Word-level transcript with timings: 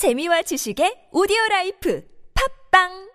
재미와 0.00 0.40
지식의 0.40 1.08
오디오 1.12 1.36
라이프 1.50 2.02
팟빵 2.70 3.10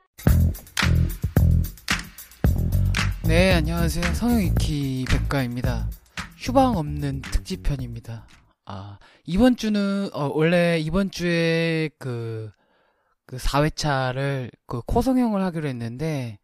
네, 3.28 3.54
안녕하세요. 3.54 4.14
성형위키 4.14 5.06
백가입니다. 5.10 5.90
휴방 6.38 6.78
없는 6.78 7.24
특집편입니다. 7.24 8.28
아, 8.66 9.00
이번 9.26 9.56
주는, 9.56 10.12
어, 10.14 10.30
원래 10.32 10.78
이번 10.78 11.10
주에 11.10 11.90
그, 11.98 12.52
그 13.26 13.38
4회차를 13.38 14.52
그 14.68 14.82
코성형을 14.86 15.42
하기로 15.42 15.68
했는데, 15.68 16.38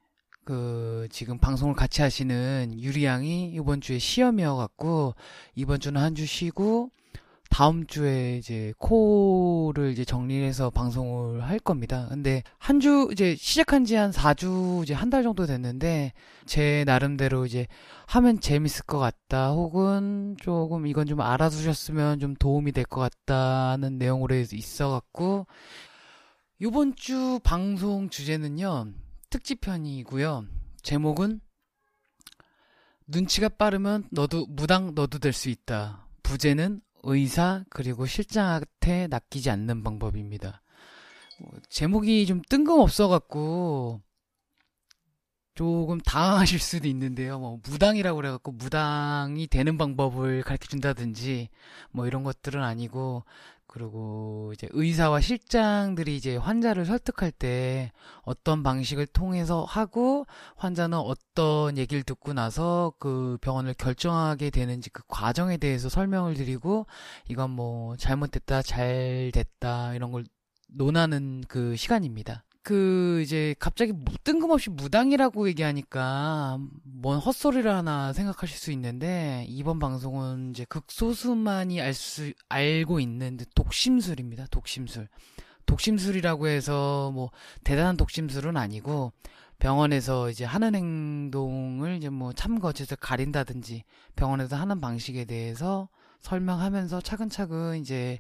그, 0.44 1.08
지금 1.12 1.38
방송을 1.38 1.76
같이 1.76 2.02
하시는 2.02 2.74
유리 2.80 3.06
양이 3.06 3.52
이번 3.54 3.80
주에 3.80 4.00
시험이어 4.00 4.56
갖고, 4.56 5.14
이번 5.54 5.80
주는 5.80 6.02
한 6.02 6.16
주 6.16 6.26
쉬고, 6.26 6.90
다음 7.52 7.86
주에 7.86 8.38
이제 8.38 8.74
코를 8.78 9.92
이제 9.92 10.06
정리해서 10.06 10.70
방송을 10.70 11.44
할 11.44 11.60
겁니다. 11.60 12.08
근데 12.10 12.44
한 12.58 12.80
주 12.80 13.10
이제 13.12 13.36
시작한 13.36 13.84
지 13.86 13.96
한 13.96 14.10
4주 14.12 14.84
이제 14.84 14.94
한 14.94 15.10
달 15.10 15.22
정도 15.22 15.46
됐는데 15.46 16.14
제 16.46 16.84
나름대로 16.88 17.46
이제 17.46 17.68
하면 18.08 18.40
재밌을 18.40 18.86
것 18.86 19.00
같다 19.00 19.52
혹은 19.52 20.38
조금 20.40 20.88
이건 20.88 21.06
좀 21.08 21.20
알아두셨으면 21.20 22.20
좀 22.22 22.36
도움이 22.36 22.72
될 22.72 22.86
것 22.86 23.02
같다는 23.02 23.98
내용으로 23.98 24.34
있어 24.36 24.90
갖고 24.90 25.46
이번 26.60 26.96
주 26.96 27.40
방송 27.44 28.10
주제는요. 28.10 28.88
특집편이고요. 29.30 30.46
제목은 30.84 31.42
눈치가 33.08 33.50
빠르면 33.50 34.08
너도 34.10 34.46
무당 34.48 34.96
너도 34.96 35.20
될 35.20 35.34
수 35.34 35.50
있다. 35.50 36.08
부제는 36.24 36.82
의사 37.04 37.64
그리고 37.70 38.06
실장한테 38.06 39.08
낚이지 39.08 39.50
않는 39.50 39.84
방법입니다. 39.84 40.62
뭐, 41.40 41.52
제목이 41.70 42.26
좀 42.26 42.42
뜬금없어 42.50 43.08
갖고 43.08 44.02
조금 45.54 46.00
당황하실 46.00 46.60
수도 46.60 46.88
있는데요. 46.88 47.40
뭐 47.40 47.60
무당이라고 47.64 48.16
그래갖고 48.16 48.52
무당이 48.54 49.48
되는 49.48 49.78
방법을 49.78 50.44
가르쳐 50.44 50.68
준다든지 50.68 51.50
뭐 51.92 52.08
이런 52.08 52.24
것들은 52.24 52.64
아니고 52.64 53.26
그리고 53.72 54.52
이제 54.54 54.68
의사와 54.72 55.22
실장들이 55.22 56.18
이제 56.18 56.36
환자를 56.36 56.84
설득할 56.86 57.32
때 57.32 57.94
어떤 58.24 58.64
방식을 58.64 59.08
통해서 59.08 59.64
하고 59.64 60.26
환자는 60.58 60.98
어떤 60.98 61.78
얘기를 61.78 62.04
듣고 62.04 62.34
나서 62.34 62.94
그 63.00 63.38
병원을 63.40 63.74
결정하게 63.76 64.50
되는지 64.50 64.90
그 64.90 65.04
과정에 65.08 65.56
대해서 65.56 65.88
설명을 65.88 66.34
드리고 66.34 66.86
이건 67.30 67.52
뭐 67.52 67.96
잘못됐다 67.96 68.62
잘 68.62 69.32
됐다 69.34 69.96
이런 69.96 70.12
걸 70.12 70.26
논하는 70.68 71.42
그 71.48 71.78
시간입니다. 71.78 72.44
그 72.64 73.22
이제 73.24 73.56
갑자기 73.60 73.94
뜬금없이 74.24 74.70
무당이라고 74.70 75.48
얘기하니까 75.50 76.60
뭔 76.84 77.18
헛소리를 77.18 77.70
하나 77.72 78.14
생각하실 78.14 78.58
수 78.58 78.72
있는데 78.72 79.46
이번 79.48 79.80
방송은 79.80 80.52
이제 80.52 80.66
극소수만이 80.66 81.82
알 81.82 81.94
수 81.94 82.32
알고 82.50 83.00
있는 83.00 83.38
독심술입니다. 83.56 84.48
독심술. 84.52 85.08
독심술이라고 85.66 86.48
해서 86.48 87.12
뭐 87.14 87.32
대단한 87.64 87.98
독심술은 87.98 88.58
아니고 88.58 89.12
병원에서 89.58 90.30
이제 90.30 90.44
하는 90.44 90.76
행동을 90.76 91.98
이제 91.98 92.10
뭐 92.10 92.34
참거짓을 92.34 92.98
가린다든지 92.98 93.84
병원에서 94.16 94.56
하는 94.56 94.82
방식에 94.82 95.26
대해서 95.26 95.90
설명하면서 96.20 97.02
차근차근 97.02 97.80
이제 97.80 98.20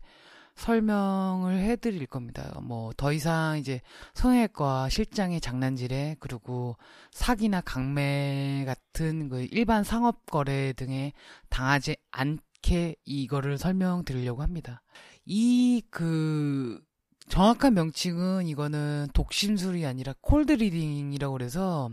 설명을 0.61 1.57
해드릴 1.59 2.05
겁니다. 2.07 2.59
뭐 2.61 2.93
더 2.97 3.11
이상 3.13 3.57
이제 3.57 3.81
성형외과 4.13 4.89
실장의 4.89 5.41
장난질에 5.41 6.17
그리고 6.19 6.77
사기나 7.11 7.61
강매 7.61 8.63
같은 8.65 9.29
그 9.29 9.47
일반 9.51 9.83
상업 9.83 10.25
거래 10.27 10.73
등에 10.73 11.13
당하지 11.49 11.95
않게 12.11 12.95
이거를 13.05 13.57
설명드리려고 13.57 14.41
합니다. 14.43 14.81
이 15.25 15.81
그 15.89 16.81
정확한 17.29 17.73
명칭은 17.73 18.47
이거는 18.47 19.07
독심술이 19.13 19.85
아니라 19.85 20.13
cold 20.21 20.51
reading이라고 20.53 21.33
그래서 21.33 21.89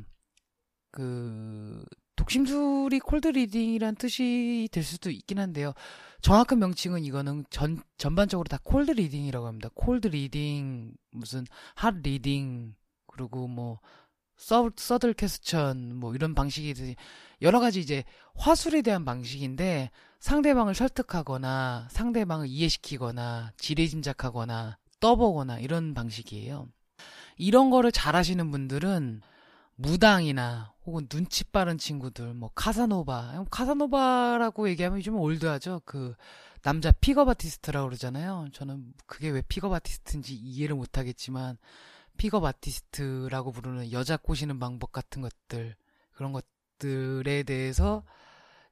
그 0.91 1.85
독심술이 2.19 2.99
cold 2.99 3.29
reading이란 3.29 3.95
뜻이 3.95 4.69
될 4.73 4.83
수도 4.83 5.11
있긴 5.11 5.39
한데요. 5.39 5.73
정확한 6.21 6.59
명칭은 6.59 7.05
이거는 7.05 7.45
전 7.49 7.81
전반적으로 7.97 8.49
다 8.49 8.59
cold 8.63 8.91
reading이라고 8.91 9.47
합니다. 9.47 9.71
cold 9.75 10.09
reading 10.09 10.93
무슨 11.13 11.47
hot 11.77 11.95
reading 12.03 12.75
그리고 13.07 13.47
뭐 13.47 13.79
서, 14.37 14.69
subtle 14.77 15.15
question 15.15 15.95
뭐 15.95 16.15
이런 16.15 16.35
방식이 16.35 16.97
여러 17.41 17.61
가지 17.61 17.81
이제 17.81 18.03
화술에 18.35 18.83
대한 18.83 19.05
방식인데 19.05 19.91
상대방을 20.19 20.75
설득하거나 20.75 21.87
상대방을 21.91 22.49
이해시키거나 22.49 23.53
지레짐작하거나 23.59 24.79
떠보거나 24.99 25.61
이런 25.61 25.95
방식이에요. 25.95 26.69
이런 27.37 27.71
거를 27.71 27.93
잘하시는 27.93 28.51
분들은 28.51 29.23
무당이나 29.81 30.75
혹은 30.85 31.07
눈치 31.09 31.45
빠른 31.45 31.79
친구들, 31.79 32.35
뭐 32.35 32.51
카사노바, 32.55 33.45
카사노바라고 33.49 34.69
얘기하면 34.71 35.01
좀 35.03 35.17
old하죠. 35.17 35.83
그 35.85 36.15
남자 36.63 36.91
pickup 36.91 37.29
artist라고 37.29 37.87
그러잖아요. 37.87 38.49
저는 38.53 38.93
그게 39.07 39.31
왜 39.31 39.41
pickup 39.49 39.73
artist인지 39.73 40.35
이해를 40.35 40.75
못하겠지만 40.75 41.59
pickup 42.17 42.45
artist라고 42.45 43.53
부르는 43.53 43.93
여자 43.93 44.17
꼬시는 44.17 44.59
방법 44.59 44.91
같은 44.91 45.23
것들 45.23 45.77
그런 46.13 46.33
것들에 46.33 47.45
대해서 47.45 48.03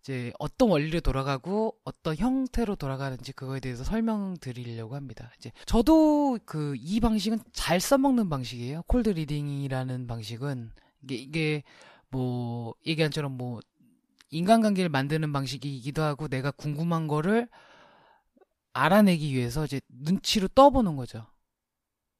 이제 0.00 0.32
어떤 0.40 0.70
원리로 0.70 1.00
돌아가고 1.00 1.76
어떤 1.84 2.16
형태로 2.16 2.74
돌아가는지 2.74 3.32
그거에 3.32 3.60
대해서 3.60 3.84
설명드리려고 3.84 4.96
합니다. 4.96 5.30
이제 5.38 5.52
저도 5.66 6.38
그 6.44 6.74
이 6.76 6.98
방식은 6.98 7.38
잘 7.52 7.80
써먹는 7.80 8.28
방식이에요. 8.28 8.82
cold 8.88 9.10
reading이라는 9.10 10.06
방식은 10.08 10.72
이게, 11.06 11.14
이게 11.14 11.62
뭐 12.08 12.74
얘기한 12.86 13.10
처럼 13.10 13.32
뭐 13.36 13.60
인간관계를 14.30 14.88
만드는 14.88 15.32
방식이기도 15.32 16.02
하고 16.02 16.28
내가 16.28 16.50
궁금한 16.50 17.06
거를 17.06 17.48
알아내기 18.72 19.32
위해서 19.32 19.64
이제 19.64 19.80
눈치로 19.88 20.48
떠보는 20.48 20.96
거죠. 20.96 21.26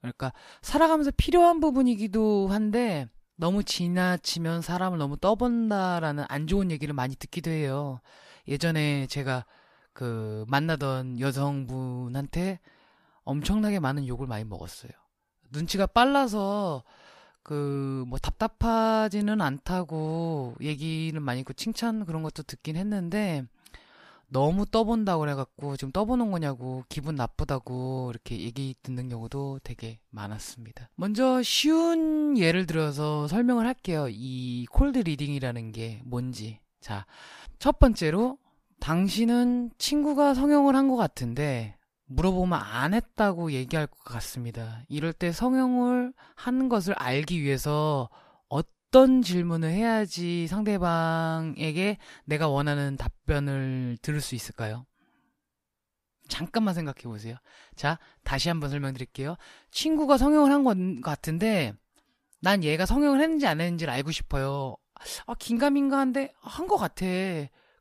그러니까 0.00 0.32
살아가면서 0.62 1.10
필요한 1.16 1.60
부분이기도 1.60 2.48
한데 2.48 3.08
너무 3.34 3.64
지나치면 3.64 4.62
사람을 4.62 4.98
너무 4.98 5.18
떠본다라는 5.18 6.24
안 6.28 6.46
좋은 6.46 6.70
얘기를 6.70 6.94
많이 6.94 7.16
듣기도 7.16 7.50
해요. 7.50 8.00
예전에 8.48 9.06
제가 9.08 9.44
그 9.92 10.44
만나던 10.48 11.20
여성분한테 11.20 12.60
엄청나게 13.24 13.80
많은 13.80 14.06
욕을 14.06 14.26
많이 14.26 14.44
먹었어요. 14.44 14.92
눈치가 15.50 15.86
빨라서 15.86 16.84
그, 17.46 18.04
뭐, 18.08 18.18
답답하지는 18.18 19.40
않다고 19.40 20.56
얘기는 20.60 21.22
많이 21.22 21.40
있고, 21.40 21.52
칭찬 21.52 22.04
그런 22.04 22.24
것도 22.24 22.42
듣긴 22.42 22.74
했는데, 22.74 23.44
너무 24.28 24.66
떠본다고 24.66 25.20
그래갖고, 25.20 25.76
지금 25.76 25.92
떠보는 25.92 26.32
거냐고, 26.32 26.82
기분 26.88 27.14
나쁘다고, 27.14 28.10
이렇게 28.10 28.40
얘기 28.40 28.74
듣는 28.82 29.08
경우도 29.08 29.60
되게 29.62 30.00
많았습니다. 30.10 30.88
먼저, 30.96 31.40
쉬운 31.44 32.36
예를 32.36 32.66
들어서 32.66 33.28
설명을 33.28 33.64
할게요. 33.64 34.08
이 34.10 34.66
cold 34.72 34.98
reading이라는 34.98 35.70
게 35.70 36.02
뭔지. 36.04 36.58
자, 36.80 37.06
첫 37.60 37.78
번째로, 37.78 38.38
당신은 38.80 39.70
친구가 39.78 40.34
성형을 40.34 40.74
한 40.74 40.88
것 40.88 40.96
같은데, 40.96 41.75
물어보면 42.06 42.58
안 42.60 42.94
했다고 42.94 43.52
얘기할 43.52 43.86
것 43.86 43.98
같습니다. 44.04 44.82
이럴 44.88 45.12
때 45.12 45.32
성형을 45.32 46.12
하는 46.36 46.68
것을 46.68 46.94
알기 46.94 47.42
위해서 47.42 48.08
어떤 48.48 49.22
질문을 49.22 49.70
해야지 49.70 50.46
상대방에게 50.46 51.98
내가 52.24 52.48
원하는 52.48 52.96
답변을 52.96 53.98
들을 54.02 54.20
수 54.20 54.34
있을까요? 54.34 54.86
잠깐만 56.28 56.74
생각해 56.74 57.02
보세요. 57.04 57.36
자, 57.76 57.98
다시 58.24 58.48
한번 58.48 58.70
설명드릴게요. 58.70 59.36
친구가 59.70 60.18
성형을 60.18 60.50
한 60.52 60.64
것 60.64 60.76
같은데, 61.02 61.72
난 62.40 62.64
얘가 62.64 62.84
성형을 62.86 63.20
했는지 63.20 63.46
안 63.46 63.60
했는지를 63.60 63.92
알고 63.92 64.10
싶어요. 64.12 64.76
아, 65.26 65.34
긴가민가 65.34 65.98
한데, 65.98 66.32
한 66.40 66.66
것 66.66 66.76
같아. 66.78 67.06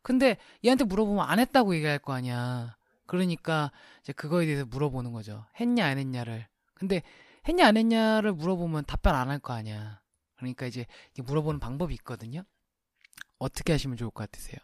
근데 0.03 0.37
얘한테 0.63 0.83
물어보면 0.83 1.25
안 1.27 1.39
했다고 1.39 1.75
얘기할 1.75 1.97
거 1.99 2.13
아니야. 2.13 2.77
그러니까 3.07 3.71
이제 4.01 4.13
그거에 4.13 4.45
대해서 4.45 4.65
물어보는 4.65 5.11
거죠. 5.13 5.45
했냐 5.59 5.85
안 5.85 5.97
했냐를. 5.97 6.47
근데 6.73 7.01
했냐 7.47 7.67
안 7.67 7.77
했냐를 7.77 8.33
물어보면 8.33 8.85
답변 8.85 9.15
안 9.15 9.29
할 9.29 9.39
거 9.39 9.53
아니야. 9.53 10.01
그러니까 10.37 10.65
이제 10.65 10.85
물어보는 11.17 11.59
방법이 11.59 11.93
있거든요. 11.95 12.43
어떻게 13.39 13.73
하시면 13.73 13.97
좋을 13.97 14.11
것 14.11 14.29
같으세요? 14.29 14.57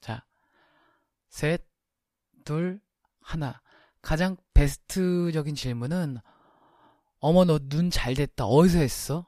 자, 0.00 0.24
셋, 1.30 1.64
둘, 2.44 2.80
하나. 3.20 3.60
가장 4.02 4.36
베스트적인 4.54 5.54
질문은 5.54 6.18
어머 7.20 7.44
너 7.44 7.58
눈 7.58 7.90
잘 7.90 8.14
됐다 8.14 8.46
어디서 8.46 8.78
했어? 8.78 9.26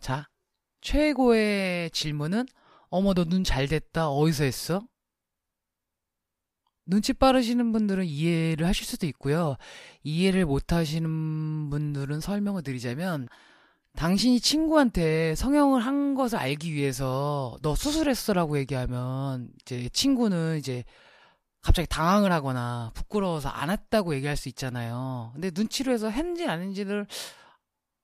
자 0.00 0.28
최고의 0.80 1.90
질문은 1.90 2.46
어머 2.90 3.14
너 3.14 3.24
눈 3.24 3.44
잘 3.44 3.68
됐다 3.68 4.08
어디서 4.10 4.44
했어? 4.44 4.82
눈치 6.90 7.12
빠르시는 7.12 7.72
분들은 7.72 8.04
이해를 8.04 8.66
하실 8.66 8.84
수도 8.86 9.06
있고요. 9.06 9.56
이해를 10.02 10.44
못 10.46 10.72
하시는 10.72 11.70
분들은 11.70 12.20
설명을 12.20 12.62
드리자면 12.62 13.28
당신이 13.96 14.40
친구한테 14.40 15.34
성형을 15.36 15.80
한 15.80 16.14
것을 16.14 16.38
알기 16.38 16.74
위해서 16.74 17.56
너 17.62 17.74
수술했어라고 17.74 18.58
얘기하면 18.58 19.50
이제 19.62 19.88
친구는 19.90 20.58
이제 20.58 20.84
갑자기 21.62 21.86
당황을 21.88 22.32
하거나 22.32 22.90
부끄러워서 22.94 23.48
안 23.50 23.70
했다고 23.70 24.14
얘기할 24.14 24.36
수 24.36 24.48
있잖아요. 24.48 25.30
근데 25.34 25.50
눈치로 25.54 25.92
해서 25.92 26.08
했는지 26.10 26.46
아닌지를 26.46 27.06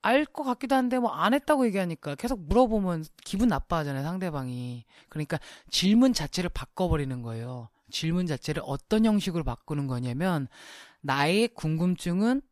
알 0.02 0.24
것 0.26 0.44
같기도 0.44 0.74
한데 0.76 0.98
뭐 0.98 1.10
안 1.12 1.34
했다고 1.34 1.66
얘기하니까 1.66 2.14
계속 2.16 2.40
물어보면 2.46 3.04
기분 3.24 3.48
나빠하잖아요, 3.48 4.04
상대방이. 4.04 4.84
그러니까 5.08 5.38
질문 5.70 6.12
자체를 6.12 6.50
바꿔버리는 6.50 7.22
거예요. 7.22 7.68
질문 7.90 8.26
자체를 8.26 8.62
어떤 8.64 9.04
형식으로 9.04 9.44
바꾸는 9.44 9.86
거냐면 9.86 10.48
나의 11.00 11.48
궁금증은 11.48 12.42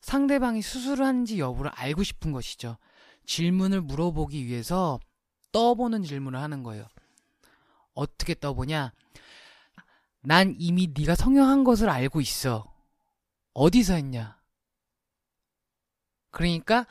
상대방이 0.00 0.62
수술을 0.62 1.04
한지 1.04 1.38
여부를 1.38 1.70
알고 1.74 2.02
싶은 2.02 2.32
것이죠. 2.32 2.76
질문을 3.26 3.82
물어보기 3.82 4.46
위해서 4.46 4.98
떠보는 5.52 6.02
질문을 6.04 6.38
하는 6.38 6.62
거예요. 6.62 6.86
어떻게 7.94 8.34
떠보냐? 8.34 8.92
난 10.22 10.54
이미 10.58 10.92
네가 10.96 11.14
성형한 11.14 11.64
것을 11.64 11.88
알고 11.88 12.20
있어. 12.20 12.72
어디서 13.52 13.94
했냐? 13.94 14.38
그러니까 16.30 16.86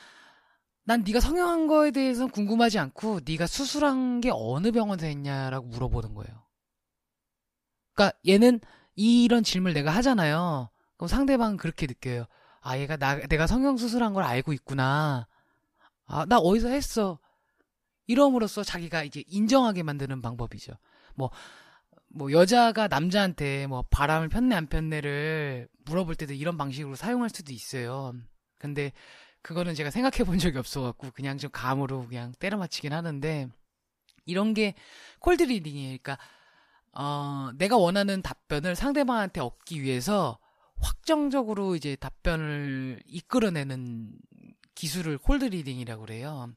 난 0.83 1.03
네가 1.03 1.19
성형한 1.19 1.68
거에 1.68 1.91
대해서 1.91 2.27
궁금하지 2.27 2.80
않고 2.80 3.21
네가 3.25 3.47
수술한 3.47 4.21
게 4.21 4.30
어느 4.33 4.71
병원에서 4.71 5.06
했냐라고 5.06 5.68
물어보는 5.68 6.13
거예요. 6.15 6.49
그러니까 8.00 8.18
얘는 8.25 8.62
이런 8.96 9.44
질문을 9.44 9.74
내가 9.74 9.92
하잖아요. 9.92 10.69
그럼 10.96 11.07
상대방은 11.10 11.57
그렇게 11.57 11.86
느껴요. 11.86 12.25
아, 12.62 12.78
얘가 12.78 12.96
나, 12.96 13.19
내가 13.28 13.46
성형 13.46 13.75
수술한 13.75 14.13
걸 14.13 14.24
알고 14.24 14.54
있구나. 14.54 15.28
아, 16.06 16.25
나 16.25 16.38
어디서 16.38 16.69
했어. 16.69 17.19
이럼으로써 18.07 18.63
자기가 18.63 19.04
이제 19.04 19.24
인정하게 19.28 19.84
만드는 19.84 20.22
방법이죠. 20.22 20.74
뭐, 21.16 21.30
뭐, 22.07 22.31
여자가 22.31 22.88
남자한테 22.88 23.68
뭐, 23.68 23.84
바람을 23.90 24.30
폈네, 24.30 24.56
안 24.56 24.68
폈네를 24.68 25.68
물어볼 25.86 26.16
때도 26.16 26.34
이런 26.34 26.57
방식으로 26.57 26.96
사용할 26.96 27.30
수도 27.30 27.51
있어요. 27.51 28.13
근데, 28.57 28.94
그거는 29.42 29.75
제가 29.75 29.92
생각해 29.92 30.24
본 30.24 30.40
적이 30.40 30.57
없어갖고, 30.57 31.12
그냥 31.12 31.38
좀 31.38 31.51
감으로 31.51 32.07
그냥 32.07 32.34
때려 32.40 32.57
맞히긴 32.57 32.94
하는데, 32.94 33.50
이런 34.25 34.54
게 34.54 34.74
cold 35.19 35.44
reading이에요. 35.44 35.97
그러니까, 36.01 36.18
어, 36.94 37.50
내가 37.56 37.77
원하는 37.77 38.21
답변을 38.21 38.75
상대방한테 38.75 39.41
얻기 39.41 39.81
위해서 39.81 40.39
확정적으로 40.80 41.75
이제 41.75 41.95
답변을 41.95 43.01
이끌어내는 43.06 44.13
기술을 44.75 45.18
cold 45.18 45.45
reading이라고 45.45 46.01
그래요. 46.06 46.50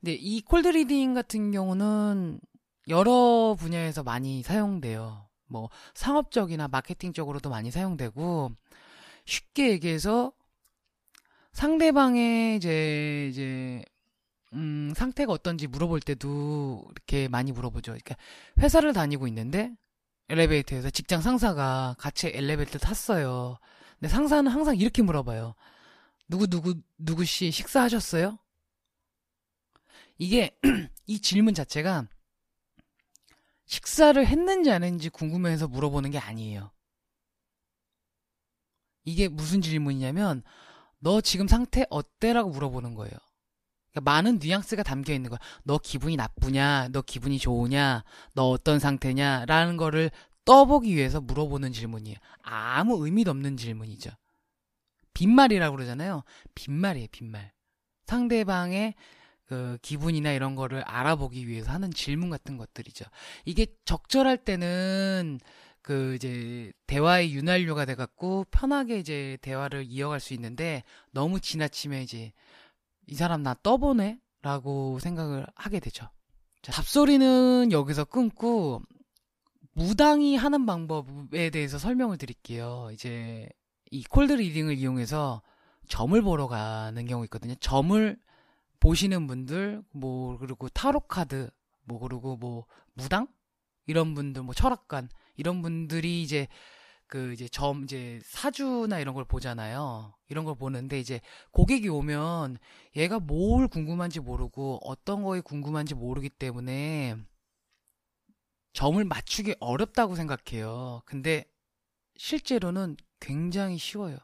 근데 0.00 0.12
이 0.12 0.42
cold 0.42 0.68
reading 0.68 1.14
같은 1.14 1.50
경우는 1.52 2.40
여러 2.88 3.56
분야에서 3.58 4.02
많이 4.02 4.42
사용돼요. 4.42 5.26
뭐 5.46 5.68
상업적이나 5.94 6.68
마케팅 6.68 7.12
적으로도 7.12 7.50
많이 7.50 7.70
사용되고 7.70 8.52
쉽게 9.24 9.70
얘기해서 9.70 10.32
상대방의 11.52 12.56
이제 12.56 13.28
이제 13.30 13.84
음, 14.52 14.92
상태가 14.96 15.32
어떤지 15.32 15.66
물어볼 15.66 16.00
때도 16.00 16.84
이렇게 16.90 17.28
많이 17.28 17.52
물어보죠. 17.52 17.92
그러니까 17.92 18.16
회사를 18.58 18.92
다니고 18.92 19.28
있는데 19.28 19.72
엘리베이터에서 20.28 20.90
직장 20.90 21.20
상사가 21.20 21.94
같이 21.98 22.28
엘리베이터 22.28 22.78
탔어요. 22.78 23.58
근데 23.98 24.08
상사는 24.08 24.50
항상 24.50 24.76
이렇게 24.76 25.02
물어봐요. 25.02 25.54
누구 26.28 26.46
누구 26.46 26.74
누구 26.96 27.24
씨 27.24 27.50
식사하셨어요? 27.50 28.38
이게 30.18 30.56
이 31.06 31.20
질문 31.20 31.54
자체가 31.54 32.06
식사를 33.66 34.24
했는지 34.24 34.70
안 34.70 34.82
했는지 34.82 35.08
궁금해서 35.10 35.68
물어보는 35.68 36.10
게 36.10 36.18
아니에요. 36.18 36.70
이게 39.04 39.28
무슨 39.28 39.62
질문이냐면 39.62 40.42
너 40.98 41.20
지금 41.20 41.48
상태 41.48 41.86
어때라고 41.88 42.50
물어보는 42.50 42.94
거예요. 42.94 43.12
그러니까 43.92 44.10
많은 44.10 44.38
뉘앙스가 44.40 44.82
담겨 44.82 45.12
있는 45.12 45.30
거야. 45.30 45.38
너 45.64 45.78
기분이 45.78 46.16
나쁘냐? 46.16 46.88
너 46.92 47.02
기분이 47.02 47.38
좋으냐? 47.38 48.04
너 48.34 48.50
어떤 48.50 48.78
상태냐? 48.78 49.46
라는 49.46 49.76
거를 49.76 50.10
떠보기 50.44 50.94
위해서 50.94 51.20
물어보는 51.20 51.72
질문이에요. 51.72 52.16
아무 52.42 53.04
의미도 53.04 53.30
없는 53.30 53.56
질문이죠. 53.56 54.10
빈말이라고 55.14 55.76
그러잖아요. 55.76 56.22
빈말이에요, 56.54 57.08
빈말. 57.10 57.52
상대방의 58.06 58.94
그 59.44 59.78
기분이나 59.82 60.32
이런 60.32 60.54
거를 60.54 60.82
알아보기 60.82 61.48
위해서 61.48 61.72
하는 61.72 61.90
질문 61.90 62.30
같은 62.30 62.56
것들이죠. 62.56 63.04
이게 63.44 63.66
적절할 63.84 64.38
때는 64.38 65.40
그 65.82 66.14
이제 66.14 66.72
대화의 66.86 67.32
윤활유가 67.34 67.84
돼 67.84 67.94
갖고 67.94 68.44
편하게 68.50 68.98
이제 68.98 69.38
대화를 69.42 69.86
이어갈 69.88 70.20
수 70.20 70.34
있는데 70.34 70.84
너무 71.10 71.40
지나치면 71.40 72.02
이제 72.02 72.32
이 73.10 73.14
사람 73.14 73.42
나 73.42 73.54
떠보네? 73.62 74.20
라고 74.42 74.98
생각을 75.00 75.46
하게 75.54 75.80
되죠. 75.80 76.08
자, 76.62 76.72
잡소리는 76.72 77.72
여기서 77.72 78.04
끊고 78.04 78.80
무당이 79.72 80.36
하는 80.36 80.64
방법에 80.64 81.50
대해서 81.50 81.78
설명을 81.78 82.18
드릴게요. 82.18 82.88
이제 82.92 83.48
이 83.90 84.04
콜드 84.04 84.32
리딩을 84.32 84.78
이용해서 84.78 85.42
점을 85.88 86.20
보러 86.22 86.46
가는 86.46 87.04
경우 87.06 87.24
있거든요. 87.24 87.54
점을 87.56 88.16
보시는 88.78 89.26
분들, 89.26 89.82
뭐, 89.92 90.38
그리고 90.38 90.68
타로 90.68 91.00
카드, 91.00 91.50
뭐, 91.84 91.98
그리고 91.98 92.36
뭐, 92.36 92.64
무당? 92.94 93.26
이런 93.86 94.14
분들, 94.14 94.42
뭐, 94.42 94.54
철학관, 94.54 95.08
이런 95.36 95.60
분들이 95.62 96.22
이제 96.22 96.46
그 97.10 97.32
이제 97.32 97.48
점 97.48 97.82
이제 97.82 98.20
사주나 98.24 99.00
이런 99.00 99.16
걸 99.16 99.24
보잖아요. 99.24 100.14
이런 100.28 100.44
걸 100.44 100.54
보는데 100.54 101.00
이제 101.00 101.20
고객이 101.50 101.88
오면 101.88 102.56
얘가 102.94 103.18
뭘 103.18 103.66
궁금한지 103.66 104.20
모르고 104.20 104.78
어떤 104.84 105.24
거에 105.24 105.40
궁금한지 105.40 105.96
모르기 105.96 106.28
때문에 106.28 107.16
점을 108.74 109.04
맞추기 109.04 109.56
어렵다고 109.58 110.14
생각해요. 110.14 111.02
근데 111.04 111.44
실제로는 112.16 112.96
굉장히 113.18 113.76
쉬워요. 113.76 114.16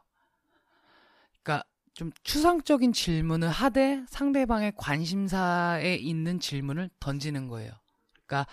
그러니까 1.43 1.69
좀 1.93 2.13
추상적인 2.23 2.93
질문을 2.93 3.49
하되 3.49 4.05
상대방의 4.09 4.75
관심사에 4.77 5.97
있는 5.97 6.39
질문을 6.39 6.91
던지는 7.01 7.49
거예요. 7.49 7.73
그러니까 8.13 8.47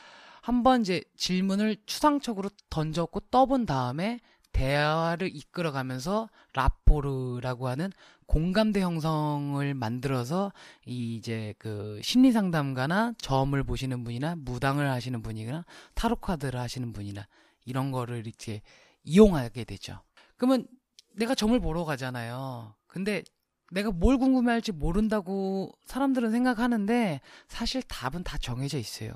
한번 0.44 0.82
이제 0.82 1.02
질문을 1.16 1.78
추상적으로 1.86 2.50
던졌고 2.70 3.22
떠본 3.32 3.66
다음에 3.66 4.20
대화를 4.52 5.34
이끌어가면서 5.34 6.28
라포르라고 6.54 7.70
하는 7.70 7.94
공감대 8.26 8.82
형성을 8.82 9.74
만들어서 9.74 10.52
이 10.86 11.16
이제 11.16 11.54
그 11.60 12.02
심리 12.04 12.34
상담가나 12.34 13.14
점을 13.20 13.64
보시는 13.64 14.04
분이나 14.04 14.36
무당을 14.36 14.90
하시는 14.92 15.22
분이나 15.22 15.64
타로 15.94 16.18
카드를 16.18 16.60
하시는 16.60 16.92
분이나 16.92 17.26
이런 17.64 17.92
거를 17.92 18.28
이렇게 18.28 18.62
이용하게 19.06 19.64
되죠. 19.64 20.02
그러면 20.36 20.68
내가 21.16 21.36
점을 21.36 21.58
보러 21.62 21.86
가잖아요. 21.86 22.76
근데 22.88 23.24
내가 23.72 23.92
뭘 23.92 24.18
궁금해할지 24.18 24.74
모른다고 24.74 25.72
사람들은 25.86 26.32
생각하는데 26.32 27.22
사실 27.48 27.82
답은 27.84 28.26
다 28.26 28.38
정해져 28.38 28.78
있어요. 28.78 29.14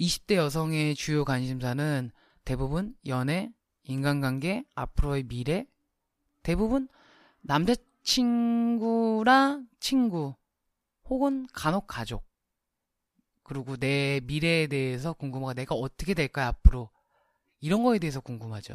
20대 0.00 0.36
여성의 0.36 0.94
주요 0.94 1.24
관심사는 1.24 2.10
대부분 2.44 2.94
연애, 3.06 3.50
인간관계, 3.84 4.64
앞으로의 4.74 5.24
미래, 5.24 5.66
대부분 6.42 6.88
남자친구랑 7.40 9.68
친구, 9.80 10.34
혹은 11.04 11.46
간혹 11.52 11.86
가족, 11.86 12.26
그리고 13.42 13.76
내 13.76 14.20
미래에 14.24 14.66
대해서 14.66 15.14
궁금하고 15.14 15.54
내가 15.54 15.74
어떻게 15.74 16.14
될까 16.14 16.46
앞으로 16.46 16.90
이런 17.60 17.82
거에 17.82 17.98
대해서 17.98 18.20
궁금하죠. 18.20 18.74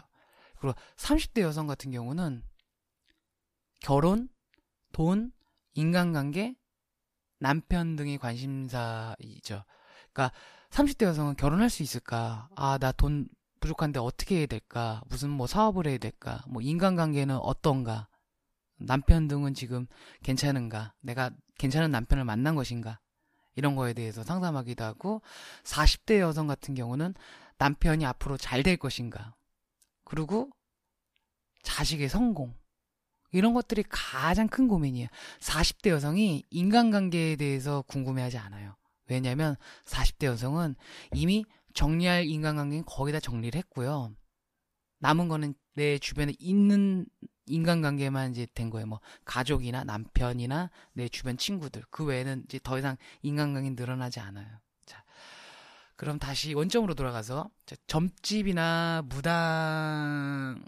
그리고 0.59 0.77
30대 0.97 1.41
여성 1.41 1.67
같은 1.67 1.91
경우는 1.91 2.43
결혼, 3.81 4.29
돈, 4.91 5.31
인간관계, 5.73 6.55
남편 7.39 7.95
등의 7.95 8.17
관심사이죠. 8.17 9.63
그러니까 10.11 10.31
30대 10.73 11.05
여성은 11.05 11.35
결혼할 11.35 11.69
수 11.69 11.83
있을까? 11.83 12.49
아, 12.55 12.77
나 12.79 12.91
돈 12.91 13.27
부족한데 13.59 13.99
어떻게 13.99 14.39
해야 14.39 14.45
될까? 14.47 15.01
무슨 15.07 15.29
뭐 15.29 15.47
사업을 15.47 15.87
해야 15.87 15.97
될까? 15.97 16.43
뭐 16.47 16.61
인간관계는 16.61 17.37
어떤가? 17.37 18.07
남편 18.77 19.27
등은 19.27 19.53
지금 19.53 19.87
괜찮은가? 20.23 20.93
내가 20.99 21.29
괜찮은 21.59 21.91
남편을 21.91 22.25
만난 22.25 22.55
것인가? 22.55 22.99
이런 23.55 23.75
거에 23.75 23.93
대해서 23.93 24.23
상담하기도 24.23 24.83
하고 24.83 25.21
40대 25.63 26.19
여성 26.19 26.47
같은 26.47 26.73
경우는 26.73 27.13
남편이 27.59 28.05
앞으로 28.05 28.35
잘 28.37 28.63
될 28.63 28.75
것인가? 28.77 29.35
그리고 30.03 30.49
자식의 31.61 32.09
성공 32.09 32.53
이런 33.31 33.53
것들이 33.53 33.83
가장 33.87 34.47
큰 34.47 34.67
고민이에요. 34.67 35.07
40대 35.39 35.89
여성이 35.89 36.43
인간관계에 36.49 37.35
대해서 37.37 37.83
궁금해하지 37.87 38.39
않아요. 38.39 38.75
왜냐하면 39.13 39.55
40대 39.85 40.25
여성은 40.25 40.75
이미 41.13 41.45
정리할 41.73 42.25
인간관계는 42.25 42.85
거의 42.85 43.13
다 43.13 43.19
정리를 43.19 43.57
했고요. 43.57 44.13
남은 44.99 45.27
거는 45.27 45.53
내 45.75 45.99
주변에 45.99 46.33
있는 46.39 47.05
인간관계만 47.45 48.31
이제 48.31 48.47
된 48.53 48.69
거예요. 48.69 48.87
뭐 48.87 49.01
가족이나 49.25 49.83
남편이나 49.83 50.69
내 50.93 51.09
주변 51.09 51.37
친구들 51.37 51.83
그 51.89 52.05
외에는 52.05 52.43
이제 52.45 52.59
더 52.63 52.77
이상 52.77 52.97
인간관계 53.21 53.71
늘어나지 53.71 54.19
않아요. 54.19 54.47
자, 54.85 55.03
그럼 55.95 56.19
다시 56.19 56.53
원점으로 56.53 56.93
돌아가서 56.93 57.49
점집이나 57.87 59.03
무당에게 59.07 60.61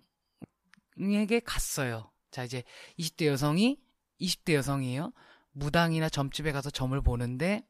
갔어요. 1.46 2.12
자 2.32 2.44
이제 2.44 2.64
20대 3.00 3.28
여성이 3.28 3.80
20대 4.20 4.54
여성이에요. 4.54 5.14
무당이나 5.52 6.10
점집에 6.10 6.52
가서 6.52 6.70
점을 6.70 7.00
보는데 7.02 7.66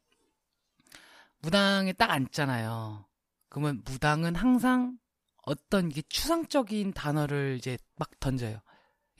무당에 1.45 1.93
딱 1.93 2.09
앉잖아요. 2.09 3.05
그러면 3.49 3.83
무당은 3.85 4.33
항상 4.33 4.97
어떤 5.43 5.89
게 5.89 6.01
추상적인 6.01 6.93
단어를 6.93 7.57
이제 7.59 7.77
막 7.97 8.09
던져요. 8.19 8.59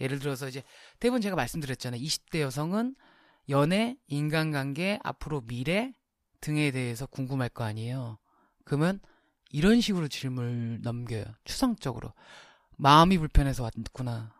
예를 0.02 0.18
들어서 0.18 0.48
이제 0.48 0.64
대부분 1.00 1.22
제가 1.22 1.36
말씀드렸잖아요. 1.36 2.02
20대 2.02 2.40
여성은 2.42 2.96
연애, 3.50 3.96
인간관계, 4.08 5.00
앞으로 5.04 5.42
미래 5.42 5.94
등에 6.42 6.72
대해서 6.72 7.06
궁금할 7.06 7.50
거 7.50 7.64
아니에요. 7.64 8.18
그러면 8.66 9.00
이런 9.52 9.80
식으로 9.80 10.08
질문을 10.08 10.82
넘겨요. 10.82 11.26
추상적으로. 11.44 12.12
마음이 12.78 13.20
불편해서 13.20 13.62
왔구나. 13.62 14.34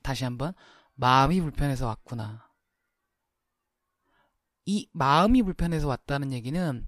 다시 0.00 0.22
한번. 0.22 0.54
마음이 0.94 1.40
불편해서 1.40 1.88
왔구나. 1.88 2.47
이 4.68 4.86
마음이 4.92 5.42
불편해서 5.44 5.88
왔다는 5.88 6.30
얘기는 6.30 6.86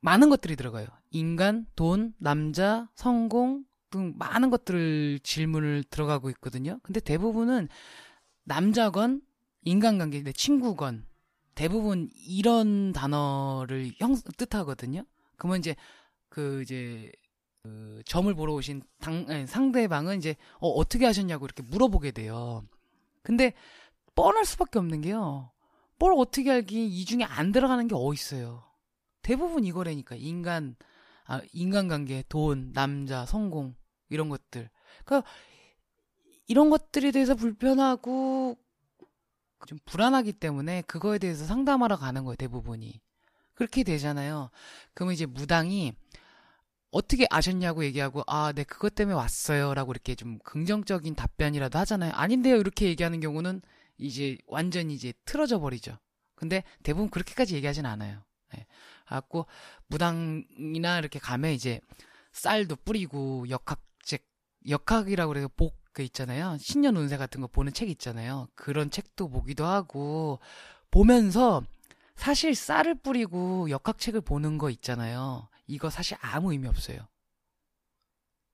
많은 0.00 0.28
것들이 0.28 0.54
들어가요. 0.54 0.86
인간, 1.10 1.66
돈, 1.74 2.12
남자, 2.18 2.90
성공, 2.94 3.64
등 3.88 4.12
많은 4.18 4.50
것들을 4.50 5.20
질문을 5.22 5.82
들어가고 5.84 6.28
있거든요. 6.30 6.78
근데 6.82 7.00
대부분은 7.00 7.68
남자건 8.44 9.22
인간관계 9.64 10.24
내 10.24 10.32
친구건 10.32 11.06
대부분 11.54 12.10
이런 12.26 12.92
단어를 12.92 13.92
형 13.96 14.14
뜻하거든요. 14.36 15.04
그러면 15.36 15.58
이제 15.58 15.74
그 16.28 16.60
이제 16.60 17.10
그 17.62 18.02
점을 18.04 18.32
보러 18.34 18.52
오신 18.52 18.82
당, 19.00 19.24
아니, 19.26 19.46
상대방은 19.46 20.18
이제 20.18 20.36
어, 20.58 20.68
어떻게 20.68 21.06
하셨냐고 21.06 21.46
이렇게 21.46 21.62
물어보게 21.62 22.10
돼요. 22.10 22.62
근데 23.22 23.54
뻔할 24.14 24.44
수밖에 24.44 24.78
없는 24.78 25.00
게요. 25.00 25.50
뭘 26.02 26.14
어떻게 26.16 26.50
알기 26.50 26.88
이 26.88 27.04
중에 27.04 27.22
안 27.22 27.52
들어가는 27.52 27.86
게 27.86 27.94
어디 27.94 28.14
있어요. 28.14 28.64
대부분 29.22 29.62
이거라니까 29.62 30.16
인간 30.16 30.74
아, 31.26 31.40
인간관계, 31.52 32.24
돈, 32.28 32.72
남자, 32.72 33.24
성공 33.24 33.76
이런 34.08 34.28
것들. 34.28 34.68
그러니까 35.04 35.30
이런 36.48 36.70
것들에 36.70 37.12
대해서 37.12 37.36
불편하고 37.36 38.58
좀 39.68 39.78
불안하기 39.84 40.32
때문에 40.32 40.82
그거에 40.88 41.18
대해서 41.18 41.44
상담하러 41.44 41.96
가는 41.96 42.24
거예요, 42.24 42.34
대부분이. 42.34 43.00
그렇게 43.54 43.84
되잖아요. 43.84 44.50
그러면 44.94 45.14
이제 45.14 45.24
무당이 45.24 45.92
어떻게 46.90 47.28
아셨냐고 47.30 47.84
얘기하고 47.84 48.24
아, 48.26 48.52
네 48.52 48.64
그것 48.64 48.96
때문에 48.96 49.14
왔어요 49.14 49.72
라고 49.72 49.92
이렇게 49.92 50.16
좀 50.16 50.40
긍정적인 50.40 51.14
답변이라도 51.14 51.78
하잖아요. 51.78 52.10
아닌데요. 52.12 52.56
이렇게 52.56 52.86
얘기하는 52.86 53.20
경우는 53.20 53.62
이제 54.02 54.38
완전히 54.46 54.94
이제 54.94 55.12
틀어져 55.24 55.58
버리죠. 55.58 55.98
근데 56.34 56.64
대부분 56.82 57.10
그렇게까지 57.10 57.54
얘기하진 57.54 57.86
않아요. 57.86 58.22
예. 58.56 58.66
갖고 59.06 59.46
무당이나 59.86 60.98
이렇게 60.98 61.18
가면 61.18 61.52
이제 61.52 61.80
쌀도 62.32 62.76
뿌리고 62.76 63.48
역학 63.48 63.80
역학이라고 64.68 65.28
그래서 65.28 65.48
복 65.56 65.82
그 65.92 66.02
있잖아요. 66.02 66.56
신년 66.58 66.96
운세 66.96 67.16
같은 67.16 67.40
거 67.40 67.46
보는 67.46 67.72
책 67.72 67.90
있잖아요. 67.90 68.48
그런 68.54 68.90
책도 68.90 69.28
보기도 69.28 69.66
하고 69.66 70.40
보면서 70.90 71.62
사실 72.16 72.54
쌀을 72.54 72.94
뿌리고 72.96 73.70
역학책을 73.70 74.22
보는 74.22 74.58
거 74.58 74.70
있잖아요. 74.70 75.48
이거 75.66 75.90
사실 75.90 76.16
아무 76.20 76.52
의미 76.52 76.66
없어요. 76.66 77.06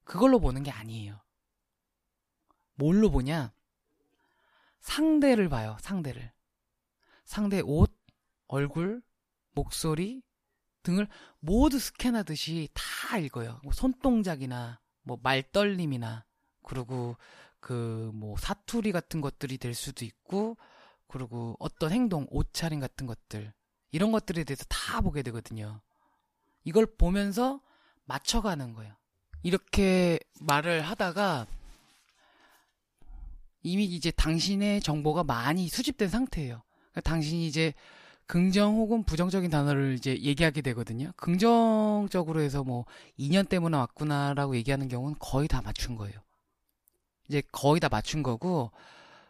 그걸로 0.05 0.40
보는 0.40 0.62
게 0.62 0.71
아니에요. 0.71 1.21
뭘로 2.75 3.11
보냐? 3.11 3.52
상대를 4.80 5.49
봐요, 5.49 5.76
상대를. 5.80 6.32
상대 7.25 7.61
옷, 7.64 7.92
얼굴, 8.47 9.02
목소리 9.52 10.23
등을 10.82 11.08
모두 11.40 11.78
스캔하듯이 11.78 12.68
다 12.73 13.18
읽어요. 13.18 13.61
뭐 13.62 13.73
손동작이나 13.73 14.80
뭐 15.02 15.18
말떨림이나 15.23 16.25
그리고 16.62 17.16
그 17.61 18.11
뭐 18.14 18.37
사투리 18.37 18.92
같은 18.92 19.20
것들이 19.20 19.58
될 19.58 19.75
수도 19.75 20.04
있고 20.04 20.56
그리고 21.06 21.56
어떤 21.58 21.92
행동, 21.92 22.26
옷차림 22.30 22.80
같은 22.80 23.06
것들 23.06 23.52
이런 23.90 24.12
것들에 24.12 24.44
대해서 24.44 24.64
다 24.68 25.00
보게 25.00 25.23
되거든요. 25.23 25.80
이걸 26.64 26.87
보면서 26.87 27.61
맞춰가는 28.04 28.75
거예요. 28.75 28.94
이렇게 29.42 30.18
말을 30.40 30.82
하다가 30.82 31.47
이미 33.71 33.85
이제 33.85 34.11
당신의 34.11 34.81
정보가 34.81 35.25
많이 35.25 35.69
수집된 35.69 36.09
상태예요. 36.09 36.63
그러니까 36.93 37.01
당신이 37.03 37.47
이제 37.47 37.75
긍정 38.27 38.77
혹은 38.77 39.05
부정적인 39.05 39.51
단어를 39.51 39.95
이제 39.95 40.19
얘기하게 40.19 40.61
되거든요. 40.61 41.13
긍정적으로 41.17 42.41
해서 42.41 42.63
뭐 42.63 42.85
2년 43.19 43.49
때문에 43.49 43.77
왔구나라고 43.77 44.55
얘기하는 44.57 44.89
경우는 44.89 45.17
거의 45.19 45.49
다 45.49 45.63
맞춘 45.63 45.97
거예요. 45.97 46.21
이제 47.29 47.43
거의 47.53 47.81
다 47.81 47.89
맞춘 47.89 48.23
거고 48.23 48.71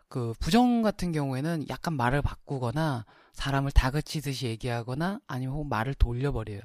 그 0.09 0.35
부정 0.41 0.83
같은 0.83 1.13
경우에는 1.13 1.67
약간 1.69 1.95
말을 1.95 2.23
바꾸거나 2.23 3.05
사람을 3.35 3.71
다그치듯이 3.71 4.47
얘기하거나 4.47 5.21
아니면 5.27 5.55
혹은 5.55 5.69
말을 5.69 5.95
돌려버려요. 5.95 6.61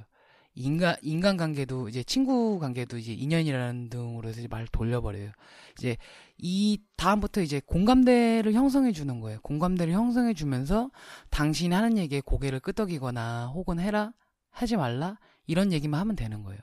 인간 0.56 0.96
인간 1.02 1.38
관계도 1.38 1.90
이제 1.90 2.04
친구 2.04 2.60
관계도 2.60 2.98
이제 2.98 3.14
인연이라는 3.14 3.90
등으로 3.90 4.30
해서 4.30 4.42
말을 4.50 4.68
돌려버려요. 4.72 5.32
이제 5.78 5.98
이 6.38 6.80
다음부터 6.96 7.42
이제 7.42 7.62
공감대를 7.66 8.54
형성해 8.54 8.92
주는 8.92 9.20
거예요. 9.20 9.40
공감대를 9.42 9.94
형성해 9.94 10.34
주면서 10.34 10.92
당신이 11.30 11.74
하는 11.74 11.98
얘기에 11.98 12.22
고개를 12.22 12.60
끄덕이거나 12.60 13.48
혹은 13.48 13.80
해라 13.80 14.14
하지 14.52 14.76
말라 14.78 15.18
이런 15.48 15.74
얘기만 15.74 16.00
하면 16.00 16.16
되는 16.16 16.44
거예요. 16.44 16.60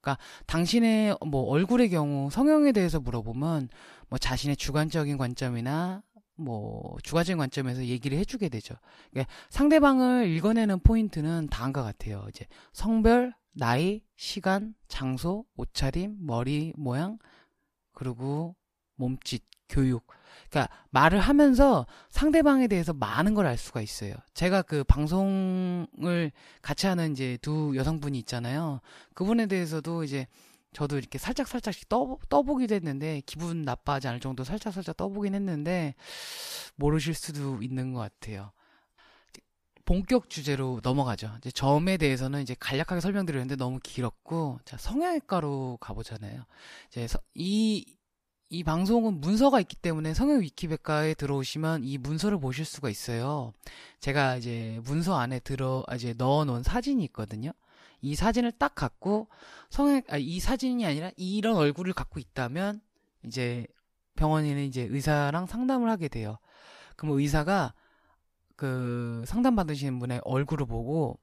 그러니까 0.00 0.22
당신의 0.46 1.18
뭐 1.26 1.42
얼굴의 1.42 1.90
경우 1.90 2.30
성형에 2.30 2.70
대해서 2.70 3.00
물어보면 3.00 3.68
뭐 4.08 4.18
자신의 4.18 4.56
주관적인 4.56 5.16
관점이나 5.16 6.02
뭐 6.36 6.96
주관적인 7.02 7.38
관점에서 7.38 7.84
얘기를 7.84 8.18
해주게 8.18 8.48
되죠. 8.48 8.74
그러니까 9.10 9.32
상대방을 9.50 10.28
읽어내는 10.28 10.80
포인트는 10.80 11.48
다음과 11.48 11.82
같아요. 11.82 12.26
이제 12.28 12.46
성별, 12.72 13.34
나이, 13.52 14.02
시간, 14.16 14.74
장소, 14.88 15.44
옷차림, 15.56 16.16
머리 16.20 16.72
모양, 16.76 17.18
그리고 17.92 18.54
몸짓, 18.96 19.42
교육. 19.68 20.06
그러니까 20.50 20.72
말을 20.90 21.18
하면서 21.20 21.86
상대방에 22.10 22.68
대해서 22.68 22.92
많은 22.92 23.34
걸 23.34 23.46
알 23.46 23.56
수가 23.56 23.80
있어요. 23.80 24.14
제가 24.34 24.62
그 24.62 24.84
방송을 24.84 26.30
같이 26.62 26.86
하는 26.86 27.12
이제 27.12 27.38
두 27.40 27.72
여성분이 27.76 28.18
있잖아요. 28.20 28.80
그분에 29.14 29.46
대해서도 29.46 30.04
이제 30.04 30.26
저도 30.76 30.98
이렇게 30.98 31.16
살짝 31.16 31.48
살짝씩 31.48 31.88
떠, 31.88 32.18
떠보기도 32.28 32.74
했는데 32.74 33.22
기분 33.24 33.62
나빠하지 33.62 34.08
않을 34.08 34.20
정도 34.20 34.44
살짝 34.44 34.74
살짝 34.74 34.94
떠보긴 34.94 35.34
했는데 35.34 35.94
모르실 36.74 37.14
수도 37.14 37.62
있는 37.62 37.94
것 37.94 38.00
같아요. 38.00 38.52
본격 39.86 40.28
주제로 40.28 40.78
넘어가죠. 40.82 41.32
이제 41.38 41.50
점에 41.50 41.96
대해서는 41.96 42.42
이제 42.42 42.54
간략하게 42.60 43.00
설명드렸는데 43.00 43.56
너무 43.56 43.80
길었고 43.82 44.58
자 44.66 44.76
성형외과로 44.76 45.78
가보잖아요. 45.80 46.44
이제 46.88 47.08
이이 47.34 48.62
방송은 48.62 49.22
문서가 49.22 49.60
있기 49.60 49.76
때문에 49.76 50.12
성형 50.12 50.42
위키백과에 50.42 51.14
들어오시면 51.14 51.84
이 51.84 51.96
문서를 51.96 52.38
보실 52.38 52.66
수가 52.66 52.90
있어요. 52.90 53.54
제가 54.00 54.36
이제 54.36 54.78
문서 54.84 55.16
안에 55.16 55.38
들어 55.38 55.86
이제 55.94 56.12
넣어놓은 56.18 56.64
사진이 56.64 57.02
있거든요. 57.04 57.52
이 58.06 58.14
사진을 58.14 58.52
딱 58.52 58.76
갖고 58.76 59.28
성형, 59.70 60.02
아, 60.08 60.16
이 60.16 60.38
사진이 60.38 60.86
아니라 60.86 61.10
이런 61.16 61.56
얼굴을 61.56 61.92
갖고 61.92 62.20
있다면 62.20 62.80
이제 63.24 63.66
병원에는 64.14 64.62
이제 64.62 64.82
의사랑 64.88 65.46
상담을 65.46 65.90
하게 65.90 66.06
돼요. 66.06 66.38
그럼 66.94 67.18
의사가 67.18 67.74
그 68.54 69.24
상담 69.26 69.56
받으시는 69.56 69.98
분의 69.98 70.20
얼굴을 70.24 70.66
보고 70.66 71.18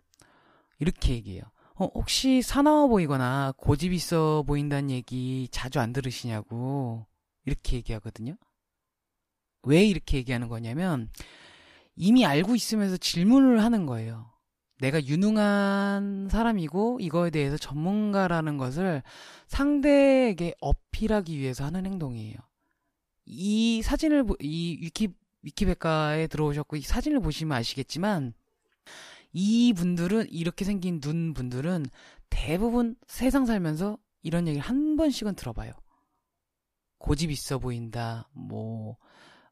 이렇게 0.80 1.14
얘기해요. 1.14 1.44
어, 1.76 1.86
혹시 1.96 2.42
사나워 2.42 2.90
보이거나 2.90 3.54
고집 3.56 3.94
있어 3.94 4.44
보인다는 4.46 4.92
얘기 4.92 5.48
자주 5.52 5.80
안 5.80 5.94
들으시냐고 5.94 7.06
이렇게 7.46 7.78
얘기하거든요. 7.78 8.36
왜 9.64 9.86
이렇게 9.86 10.18
얘기하는 10.18 10.50
거냐면 10.50 11.10
이미 11.96 12.26
알고 12.26 12.56
있으면서 12.56 12.98
질문을 12.98 13.64
하는 13.64 13.86
거예요. 13.86 14.33
내가 14.84 15.02
유능한 15.06 16.28
사람이고 16.30 17.00
이거에 17.00 17.30
대해서 17.30 17.56
전문가라는 17.56 18.58
것을 18.58 19.02
상대에게 19.48 20.56
어필하기 20.60 21.40
위해서 21.40 21.64
하는 21.64 21.86
행동이에요. 21.86 22.36
이 23.26 23.82
사진을 23.82 24.26
이 24.42 24.80
위키 24.82 25.14
위키백과에 25.42 26.28
들어오셨고 26.28 26.76
이 26.76 26.82
사진을 26.82 27.22
보시면 27.22 27.58
아시겠지만 27.58 28.34
이 29.32 29.72
분들은 29.72 30.28
이렇게 30.30 30.66
생긴 30.66 31.00
눈 31.00 31.34
분들은 31.34 31.86
대부분 32.30 32.98
세상 33.08 33.46
살면서 33.46 33.98
이런 34.22 34.50
얘기를 34.50 34.68
한 34.68 34.98
번씩은 34.98 35.36
들어봐요. 35.36 35.72
고집 36.98 37.32
있어 37.32 37.58
보인다. 37.58 38.28
뭐 38.34 38.98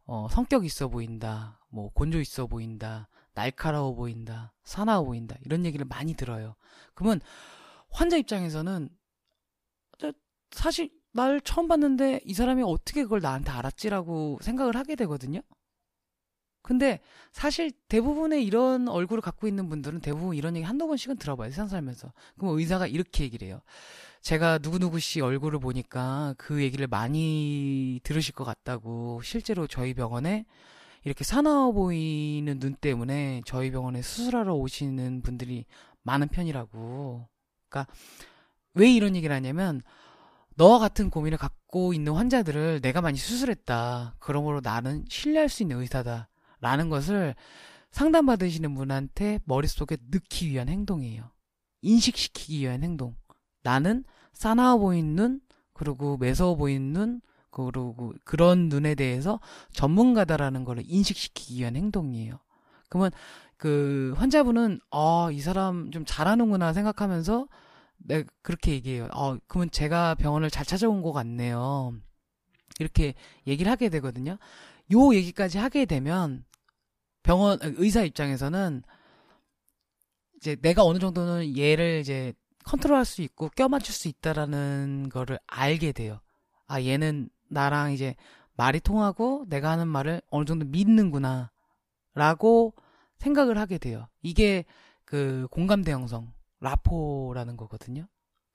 어, 0.04 0.28
성격 0.30 0.66
있어 0.66 0.90
보인다. 0.90 1.62
뭐 1.70 1.90
곤조 1.94 2.20
있어 2.20 2.48
보인다. 2.48 3.08
날카로워 3.34 3.96
보인다. 3.96 4.54
사나워 4.64 5.06
보인다. 5.06 5.36
이런 5.46 5.66
얘기를 5.66 5.86
많이 5.86 6.14
들어요. 6.14 6.56
그러면 6.94 7.22
환자 7.90 8.18
입장에서는 8.18 8.90
사실 10.52 10.90
날 11.14 11.42
처음 11.42 11.68
봤는데 11.68 12.22
이 12.26 12.34
사람이 12.34 12.64
어떻게 12.66 13.04
그걸 13.04 13.22
나한테 13.22 13.52
알았지라고 13.52 14.40
생각을 14.42 14.76
하게 14.76 14.96
되거든요. 14.96 15.42
근데 16.62 17.00
사실 17.32 17.72
대부분의 17.88 18.46
이런 18.46 18.88
얼굴을 18.88 19.22
갖고 19.22 19.48
있는 19.48 19.68
분들은 19.68 20.02
대부분 20.02 20.36
이런 20.36 20.56
얘기 20.56 20.64
한두 20.64 20.88
번씩은 20.88 21.18
들어봐요. 21.18 21.50
세상 21.50 21.68
살면서. 21.68 22.14
그럼 22.38 22.58
의사가 22.58 22.88
이렇게 22.88 23.24
얘기를 23.24 23.48
해요. 23.48 23.62
제가 24.22 24.60
누구누구 24.60 25.00
씨 25.00 25.22
얼굴을 25.22 25.60
보니까 25.60 26.36
그 26.38 26.62
얘기를 26.62 26.86
많이 26.86 28.00
들으실 28.04 28.36
것 28.36 28.44
같다고 28.44 29.22
실제로 29.24 29.66
저희 29.66 29.94
병원에 29.94 30.46
이렇게 31.04 31.24
사나워 31.24 31.72
보이는 31.72 32.60
눈 32.60 32.76
때문에 32.76 33.42
저희 33.46 33.72
병원에 33.72 34.02
수술하러 34.02 34.54
오시는 34.54 35.22
분들이 35.22 35.66
많은 36.04 36.28
편이라고. 36.28 37.28
그러니까 37.70 37.92
왜 38.74 38.92
이런 38.92 39.16
얘기를 39.16 39.36
하냐면 39.36 39.82
너와 40.56 40.80
같은 40.80 41.10
고민을 41.10 41.38
갖고 41.38 41.94
있는 41.94 42.14
환자들을 42.14 42.82
내가 42.82 43.02
많이 43.02 43.18
수술했다. 43.18 44.16
그러므로 44.20 44.62
나는 44.62 45.06
신뢰할 45.10 45.50
수 45.50 45.64
있는 45.64 45.80
의사다. 45.80 46.30
라는 46.60 46.90
것을 46.90 47.36
상담받으시는 47.92 48.76
분한테 48.76 49.40
머릿속에 49.46 49.98
넣기 50.12 50.50
위한 50.50 50.70
행동이에요. 50.70 51.32
인식시키기 51.82 52.60
위한 52.60 52.84
행동. 52.84 53.16
나는 53.64 54.04
싸나워 54.34 54.80
보이는 54.80 55.16
눈, 55.16 55.42
그리고 55.74 56.18
매서워 56.18 56.56
보이는 56.56 56.94
눈, 56.94 57.22
그리고 57.52 58.14
그런 58.24 58.70
눈에 58.70 58.96
대해서 58.96 59.40
전문가다라는 59.74 60.64
걸 60.64 60.82
인식시키기 60.86 61.60
위한 61.60 61.76
행동이에요. 61.76 62.40
그러면 62.90 63.12
그 63.58 64.14
환자분은 64.18 64.80
아, 64.90 65.30
이 65.32 65.40
사람 65.40 65.92
좀 65.92 66.04
잘하는구나 66.06 66.74
생각하면서 66.74 67.48
네, 67.98 68.24
그렇게 68.42 68.72
얘기해요. 68.72 69.08
어, 69.14 69.38
그러면 69.48 69.70
제가 69.70 70.16
병원을 70.16 70.50
잘 70.50 70.66
찾아온 70.66 71.02
것 71.02 71.12
같네요. 71.12 71.94
이렇게 72.80 73.14
얘기를 73.46 73.72
하게 73.72 73.90
되거든요. 73.90 74.38
요 74.94 75.14
얘기까지 75.14 75.58
하게 75.58 75.86
되면 75.86 76.44
병원 77.24 77.60
의사 77.62 78.02
입장에서는 78.02 78.82
이제 80.38 80.56
내가 80.56 80.84
어느 80.84 80.98
정도는 80.98 81.58
얘를 81.58 82.00
이제 82.00 82.34
컨트롤할 82.64 83.06
수 83.06 83.22
있고 83.22 83.50
껴맞출 83.50 83.94
수 83.94 84.08
있다라는 84.08 85.10
거를 85.10 85.40
알게 85.46 85.92
돼요. 85.92 86.20
아 86.68 86.82
얘는 86.82 87.30
나랑 87.52 87.92
이제 87.94 88.16
말이 88.56 88.80
통하고 88.80 89.46
내가 89.48 89.70
하는 89.72 89.88
말을 89.88 90.22
어느 90.30 90.46
정도 90.46 90.66
믿는구나 90.66 91.52
라고 92.14 92.74
생각을 93.18 93.58
하게 93.58 93.78
돼요. 93.78 94.08
이게 94.22 94.66
그 95.06 95.48
공감대 95.52 95.92
형성 95.92 96.32
라포라는 96.60 97.58
거거든요. 97.58 98.08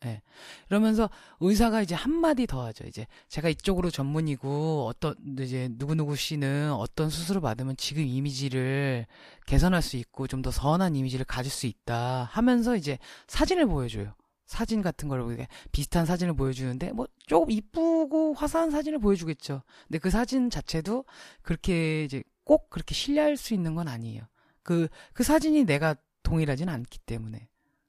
예. 0.05 0.09
네. 0.09 0.23
이러면서 0.69 1.09
의사가 1.41 1.81
이제 1.83 1.95
한마디 1.95 2.47
더 2.47 2.65
하죠. 2.67 2.85
이제 2.87 3.07
제가 3.29 3.49
이쪽으로 3.49 3.91
전문이고 3.91 4.87
어떤 4.87 5.15
이제 5.41 5.69
누구누구 5.73 6.17
씨는 6.17 6.73
어떤 6.73 7.09
수술을 7.09 7.41
받으면 7.41 7.77
지금 7.77 8.05
이미지를 8.05 9.07
개선할 9.47 9.83
수 9.83 9.97
있고 9.97 10.27
좀 10.27 10.43
더 10.43 10.51
선한 10.51 10.95
이미지를 10.97 11.25
가질 11.25 11.51
수 11.51 11.67
있다 11.67 12.29
하면서 12.31 12.77
이제 12.77 12.99
사진을 13.27 13.67
보여줘요. 13.67 14.15
사진 14.47 14.81
같은 14.81 15.09
걸 15.09 15.47
비슷한 15.73 16.07
사진을 16.07 16.35
보여주는데 16.35 16.93
뭐 16.93 17.07
조금 17.27 17.51
이쁘고 17.51 18.35
화사한 18.35 18.71
사진을 18.71 19.01
보여주겠죠. 19.01 19.63
근데 19.87 19.99
그 19.99 20.11
사진 20.11 20.51
자체도 20.51 21.05
그렇게 21.43 22.05
이제 22.05 22.23
꼭 22.45 22.71
그렇게 22.71 22.95
신뢰할 22.95 23.37
수 23.37 23.55
있는 23.55 23.75
건 23.75 23.89
아니에요. 23.89 24.23
그, 24.63 24.89
그 25.13 25.25
사진이 25.25 25.65
내가 25.65 25.97
동일하진 26.23 26.69
않기 26.69 27.01
때문에. 27.01 27.49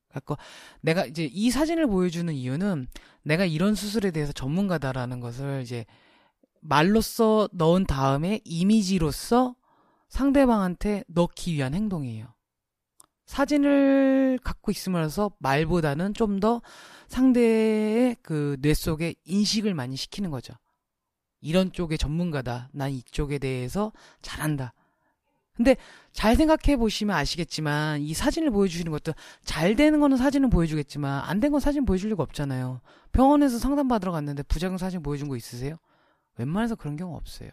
갖고 0.10 0.36
내가 0.82 1.06
이제 1.06 1.30
이 1.32 1.52
사진을 1.52 1.88
보여주는 1.88 2.34
이유는 2.34 2.88
내가 3.24 3.46
이런 3.46 3.76
수술에 3.76 4.10
대해서 4.10 4.32
전문가다라는 4.32 5.20
것을 5.20 5.62
이제 5.62 5.86
말로써 6.62 7.48
넣은 7.52 7.86
다음에 7.86 8.40
이미지로서 8.46 9.56
상대방한테 10.10 11.04
넣기 11.08 11.54
위한 11.54 11.76
행동이에요. 11.76 12.34
사진을 13.28 14.40
갖고 14.44 14.72
있으면서 14.72 15.32
말보다는 15.40 16.14
좀 16.14 16.40
더 16.40 16.62
상대의 17.08 18.16
그 18.22 18.58
뇌 18.62 18.74
속에 18.74 19.16
인식을 19.26 19.74
많이 19.74 19.96
시키는 19.96 20.30
거죠. 20.30 20.54
이런 21.42 21.72
쪽의 21.72 21.98
전문가다. 21.98 22.70
난 22.74 22.92
이쪽에 22.92 23.38
대해서 23.40 23.92
잘한다. 24.22 24.74
근데 25.56 25.76
잘 26.12 26.36
생각해 26.36 26.78
보시면 26.78 27.16
아시겠지만 27.16 28.02
이 28.02 28.14
사진을 28.14 28.52
보여주시는 28.52 28.92
것도 28.92 29.14
잘 29.44 29.76
되는 29.76 30.00
거는 30.00 30.18
사진은 30.18 30.50
보여주겠지만 30.52 31.24
안 31.24 31.40
된 31.40 31.52
건 31.52 31.60
사진 31.60 31.86
보여줄 31.86 32.12
리가 32.12 32.22
없잖아요. 32.24 32.82
병원에서 33.12 33.58
상담 33.58 33.88
받으러 33.88 34.12
갔는데 34.12 34.44
부작용 34.44 34.78
사진 34.78 35.02
보여준 35.02 35.28
거 35.30 35.36
있으세요? 35.36 35.76
웬만해서 36.38 36.76
그런 36.76 36.96
경우 36.98 37.16
없어요. 37.16 37.50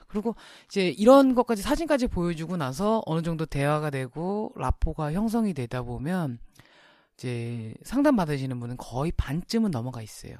네. 0.00 0.04
그리고 0.08 0.34
이제 0.66 0.88
이런 0.88 1.34
것까지 1.34 1.62
사진까지 1.62 2.08
보여주고 2.08 2.56
나서 2.56 3.02
어느 3.06 3.22
정도 3.22 3.46
대화가 3.46 3.90
되고 3.90 4.52
라포가 4.56 5.12
형성이 5.12 5.54
되다 5.54 5.82
보면 5.82 6.38
이제 7.16 7.74
상담 7.84 8.16
받으시는 8.16 8.58
분은 8.60 8.76
거의 8.78 9.12
반쯤은 9.12 9.70
넘어가 9.70 10.02
있어요. 10.02 10.36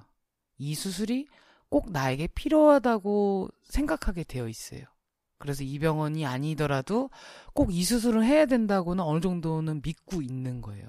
이 0.58 0.74
수술이 0.74 1.26
꼭 1.68 1.90
나에게 1.92 2.28
필요하다고 2.28 3.48
생각하게 3.64 4.24
되어 4.24 4.48
있어요. 4.48 4.82
그래서 5.38 5.64
이 5.64 5.78
병원이 5.78 6.24
아니더라도 6.26 7.10
꼭 7.54 7.70
이 7.72 7.82
수술을 7.84 8.24
해야 8.24 8.46
된다고는 8.46 9.02
어느 9.04 9.20
정도는 9.20 9.82
믿고 9.82 10.22
있는 10.22 10.60
거예요. 10.60 10.86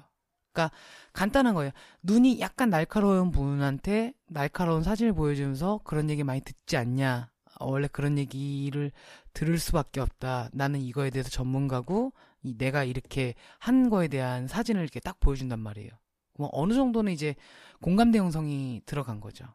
그러니까 0.52 0.76
간단한 1.12 1.54
거예요. 1.54 1.72
눈이 2.02 2.40
약간 2.40 2.70
날카로운 2.70 3.30
분한테 3.32 4.14
날카로운 4.28 4.82
사진을 4.84 5.12
보여주면서 5.12 5.80
그런 5.84 6.08
얘기 6.10 6.22
많이 6.22 6.40
듣지 6.40 6.76
않냐. 6.76 7.30
어, 7.60 7.70
원래 7.70 7.88
그런 7.90 8.18
얘기를 8.18 8.92
들을 9.32 9.58
수밖에 9.58 10.00
없다. 10.00 10.50
나는 10.52 10.80
이거에 10.80 11.10
대해서 11.10 11.30
전문가고 11.30 12.12
이 12.42 12.56
내가 12.56 12.84
이렇게 12.84 13.34
한 13.58 13.90
거에 13.90 14.08
대한 14.08 14.46
사진을 14.48 14.82
이렇게 14.82 15.00
딱 15.00 15.18
보여준단 15.20 15.58
말이에요. 15.60 15.90
그럼 16.34 16.50
어느 16.52 16.74
정도는 16.74 17.12
이제 17.12 17.34
공감대 17.80 18.18
형성이 18.18 18.82
들어간 18.86 19.20
거죠. 19.20 19.46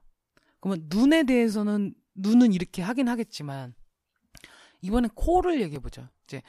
그러면 0.59 0.87
눈에 0.89 1.23
대해서는 1.23 1.93
눈은 2.15 2.53
이렇게 2.53 2.81
하긴 2.81 3.07
하겠지만 3.07 3.73
이번엔 4.81 5.11
코를 5.13 5.61
얘기해 5.61 5.79
보죠. 5.79 6.07
이제 6.25 6.41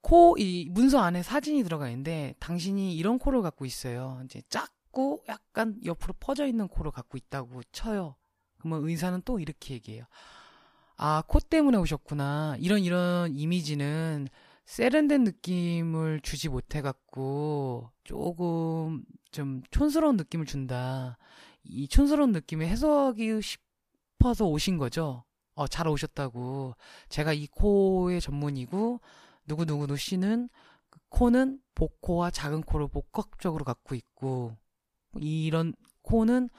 코 0.00 0.36
이 0.38 0.68
문서 0.70 1.00
안에 1.00 1.22
사진이 1.22 1.62
들어가 1.64 1.88
있는데 1.88 2.34
당신이 2.38 2.96
이런 2.96 3.18
코를 3.18 3.42
갖고 3.42 3.64
있어요. 3.64 4.20
이제 4.24 4.40
작고 4.48 5.24
약간 5.28 5.78
옆으로 5.84 6.14
퍼져 6.20 6.46
있는 6.46 6.68
코를 6.68 6.92
갖고 6.92 7.16
있다고 7.18 7.62
쳐요. 7.72 8.14
그러면 8.58 8.88
의사는 8.88 9.20
또 9.24 9.38
이렇게 9.40 9.74
얘기해요. 9.74 10.04
아, 10.96 11.22
코 11.26 11.40
때문에 11.40 11.76
오셨구나. 11.78 12.56
이런 12.58 12.80
이런 12.80 13.34
이미지는 13.34 14.28
세련된 14.64 15.24
느낌을 15.24 16.20
주지 16.22 16.48
못해갖고 16.48 17.90
조금 18.04 19.04
좀 19.30 19.62
촌스러운 19.70 20.16
느낌을 20.16 20.46
준다. 20.46 21.18
이 21.64 21.86
촌스러운 21.88 22.32
느낌을 22.32 22.66
해석하기 22.66 23.40
싶어서 23.42 24.46
오신 24.46 24.78
거죠. 24.78 25.24
어, 25.54 25.66
잘 25.68 25.88
오셨다고. 25.88 26.74
제가 27.08 27.32
이 27.32 27.46
코의 27.46 28.20
전문이고, 28.20 29.00
누구누구누 29.46 29.96
씨는 29.96 30.48
코는 31.08 31.60
복코와 31.74 32.30
작은 32.30 32.62
코를 32.62 32.88
복합적으로 32.88 33.64
갖고 33.64 33.94
있고 33.94 34.56
이런 35.20 35.72
코는 36.02 36.50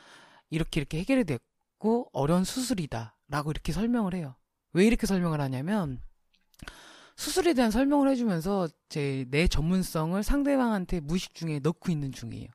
이렇게 0.50 0.80
이렇게 0.80 1.00
해결이 1.00 1.26
됐고 1.26 2.10
어려운 2.14 2.44
수술이다 2.44 3.17
라고 3.30 3.52
이렇게 3.52 3.72
설명을 3.74 4.14
해요. 4.14 4.36
왜 4.74 4.86
이렇게 4.86 5.08
설명을 5.08 5.42
하냐면 5.42 6.02
수술에 7.16 7.54
대한 7.54 7.72
설명을 7.72 8.10
해주면서 8.10 8.68
제 8.90 9.26
내 9.30 9.48
전문성을 9.48 10.22
상대방한테 10.24 11.00
무의식 11.00 11.34
중에 11.34 11.60
넣고 11.60 11.92
있는 11.92 12.12
중이에요. 12.12 12.48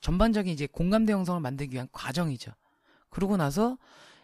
전반적인 0.00 0.52
이제 0.52 0.66
공감대 0.66 1.12
형성을 1.12 1.38
만들기 1.40 1.74
위한 1.74 1.88
과정이죠. 1.92 2.52
그러고 3.10 3.36
나서 3.36 3.78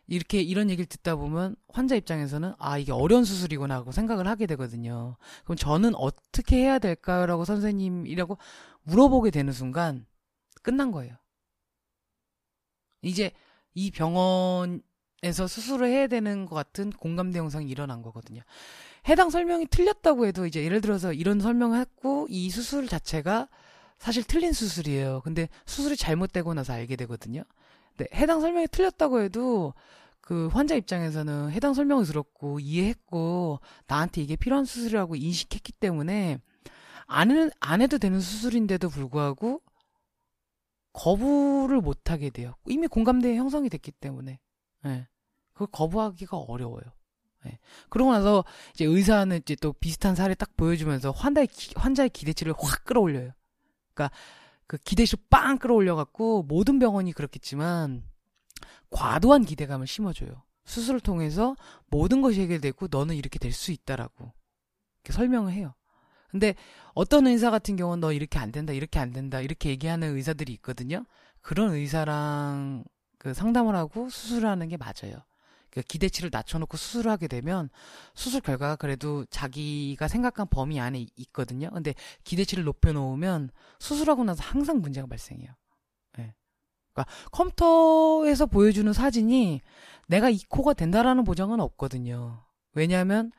이렇게 0.06 0.42
이런 0.42 0.70
얘기를 0.70 0.86
듣다 0.86 1.14
보면 1.14 1.54
환자 1.68 1.94
입장에서는 1.94 2.54
아 2.58 2.78
이게 2.78 2.90
어려운 2.90 3.24
수술이구나 3.24 3.76
하고 3.76 3.92
생각을 3.92 4.26
하게 4.26 4.46
되거든요. 4.46 5.16
그럼 5.44 5.56
저는 5.56 5.94
어떻게 5.94 6.56
해야 6.56 6.78
될까요라고 6.78 7.44
선생님이라고 7.44 8.38
물어보게 8.82 9.30
되는 9.30 9.52
순간 9.52 10.06
끝난 10.62 10.90
거예요. 10.90 11.14
이제 13.02 13.30
이 13.74 13.90
병원 13.90 14.82
에서 15.22 15.46
수술을 15.46 15.88
해야 15.88 16.06
되는 16.06 16.46
것 16.46 16.54
같은 16.54 16.90
공감대 16.90 17.38
형성이 17.38 17.68
일어난 17.68 18.00
거거든요. 18.00 18.40
해당 19.08 19.28
설명이 19.28 19.66
틀렸다고 19.66 20.26
해도 20.26 20.46
이제 20.46 20.64
예를 20.64 20.80
들어서 20.80 21.12
이런 21.12 21.40
설명을 21.40 21.78
했고 21.78 22.26
이 22.30 22.48
수술 22.50 22.88
자체가 22.88 23.48
사실 23.98 24.24
틀린 24.24 24.52
수술이에요. 24.52 25.20
근데 25.22 25.48
수술이 25.66 25.96
잘못되고 25.96 26.54
나서 26.54 26.72
알게 26.72 26.96
되거든요. 26.96 27.42
네, 27.98 28.06
해당 28.14 28.40
설명이 28.40 28.68
틀렸다고 28.68 29.20
해도 29.20 29.74
그 30.22 30.46
환자 30.48 30.74
입장에서는 30.74 31.50
해당 31.50 31.74
설명을 31.74 32.06
들었고 32.06 32.60
이해했고 32.60 33.60
나한테 33.88 34.22
이게 34.22 34.36
필요한 34.36 34.64
수술이라고 34.64 35.16
인식했기 35.16 35.72
때문에 35.72 36.38
안, 37.06 37.30
해, 37.30 37.50
안 37.60 37.82
해도 37.82 37.98
되는 37.98 38.20
수술인데도 38.20 38.88
불구하고 38.88 39.60
거부를 40.92 41.80
못 41.80 42.10
하게 42.10 42.30
돼요. 42.30 42.54
이미 42.66 42.86
공감대 42.86 43.36
형성이 43.36 43.68
됐기 43.68 43.92
때문에. 43.92 44.38
네. 44.84 45.06
그걸 45.60 45.68
거부하기가 45.72 46.38
어려워요. 46.38 46.82
네. 47.44 47.58
그러고 47.88 48.12
나서 48.12 48.44
이제 48.74 48.84
의사는 48.84 49.36
이제 49.36 49.54
또 49.56 49.72
비슷한 49.74 50.14
사례 50.14 50.34
딱 50.34 50.56
보여주면서 50.56 51.10
환자의, 51.10 51.46
기, 51.48 51.72
환자의 51.76 52.10
기대치를 52.10 52.54
확 52.58 52.84
끌어올려요. 52.84 53.32
그러니까 53.92 54.14
그 54.66 54.78
기대치를 54.78 55.24
빵 55.28 55.58
끌어올려갖고 55.58 56.44
모든 56.44 56.78
병원이 56.78 57.12
그렇겠지만 57.12 58.04
과도한 58.90 59.44
기대감을 59.44 59.86
심어줘요. 59.86 60.42
수술을 60.64 61.00
통해서 61.00 61.56
모든 61.88 62.22
것이 62.22 62.40
해결되고 62.40 62.88
너는 62.90 63.16
이렇게 63.16 63.38
될 63.38 63.52
수 63.52 63.72
있다라고 63.72 64.32
이렇게 65.02 65.12
설명을 65.12 65.52
해요. 65.52 65.74
근데 66.30 66.54
어떤 66.94 67.26
의사 67.26 67.50
같은 67.50 67.76
경우는 67.76 68.00
너 68.00 68.12
이렇게 68.12 68.38
안 68.38 68.52
된다, 68.52 68.72
이렇게 68.72 68.98
안 68.98 69.12
된다, 69.12 69.40
이렇게 69.40 69.70
얘기하는 69.70 70.14
의사들이 70.16 70.52
있거든요. 70.54 71.04
그런 71.40 71.72
의사랑 71.74 72.84
그 73.18 73.34
상담을 73.34 73.74
하고 73.74 74.08
수술을 74.08 74.48
하는 74.48 74.68
게 74.68 74.76
맞아요. 74.76 75.22
그 75.70 75.82
기대치를 75.82 76.30
낮춰놓고 76.32 76.76
수술을 76.76 77.10
하게 77.10 77.28
되면 77.28 77.70
수술 78.14 78.40
결과가 78.40 78.76
그래도 78.76 79.24
자기가 79.26 80.08
생각한 80.08 80.48
범위 80.50 80.80
안에 80.80 81.06
있거든요. 81.16 81.70
근데 81.70 81.94
기대치를 82.24 82.64
높여놓으면 82.64 83.50
수술하고 83.78 84.24
나서 84.24 84.42
항상 84.42 84.80
문제가 84.80 85.06
발생해요. 85.06 85.50
네. 86.18 86.34
그러니까 86.92 87.12
컴퓨터에서 87.30 88.46
보여주는 88.46 88.92
사진이 88.92 89.60
내가 90.08 90.28
이 90.28 90.40
코가 90.48 90.74
된다라는 90.74 91.24
보장은 91.24 91.60
없거든요. 91.60 92.44
왜냐하면 92.72 93.30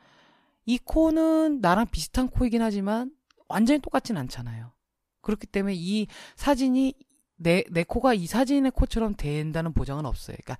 이 0.64 0.78
코는 0.78 1.60
나랑 1.60 1.88
비슷한 1.90 2.28
코이긴 2.28 2.62
하지만 2.62 3.14
완전히 3.48 3.80
똑같진 3.80 4.16
않잖아요. 4.16 4.72
그렇기 5.20 5.46
때문에 5.46 5.74
이 5.76 6.06
사진이 6.36 6.94
내, 7.36 7.64
내 7.70 7.82
코가 7.82 8.14
이 8.14 8.26
사진의 8.26 8.70
코처럼 8.72 9.14
된다는 9.16 9.72
보장은 9.72 10.06
없어요. 10.06 10.36
그러니까 10.42 10.58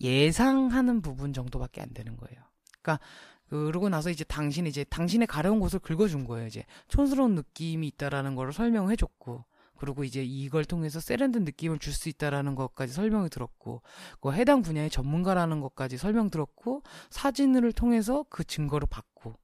예상하는 0.00 1.02
부분 1.02 1.32
정도밖에 1.32 1.80
안 1.80 1.92
되는 1.92 2.16
거예요. 2.16 2.42
그러니까 2.80 3.04
그러고 3.48 3.88
나서 3.88 4.10
이제 4.10 4.24
당신이 4.24 4.68
이제 4.68 4.84
당신의 4.84 5.26
가려운 5.26 5.60
곳을 5.60 5.78
긁어준 5.78 6.24
거예요. 6.24 6.46
이제 6.46 6.64
촌스러운 6.88 7.34
느낌이 7.34 7.86
있다라는 7.88 8.34
걸 8.34 8.52
설명해 8.52 8.96
줬고 8.96 9.44
그리고 9.78 10.04
이제 10.04 10.22
이걸 10.24 10.64
통해서 10.64 11.00
세련된 11.00 11.44
느낌을 11.44 11.78
줄 11.78 11.92
수 11.92 12.08
있다라는 12.08 12.54
것까지 12.54 12.92
설명을 12.92 13.30
들었고 13.30 13.82
그 14.20 14.32
해당 14.32 14.62
분야의 14.62 14.90
전문가라는 14.90 15.60
것까지 15.60 15.96
설명 15.96 16.30
들었고 16.30 16.82
사진을 17.10 17.72
통해서 17.72 18.24
그 18.28 18.44
증거를 18.44 18.86
받고 18.90 19.34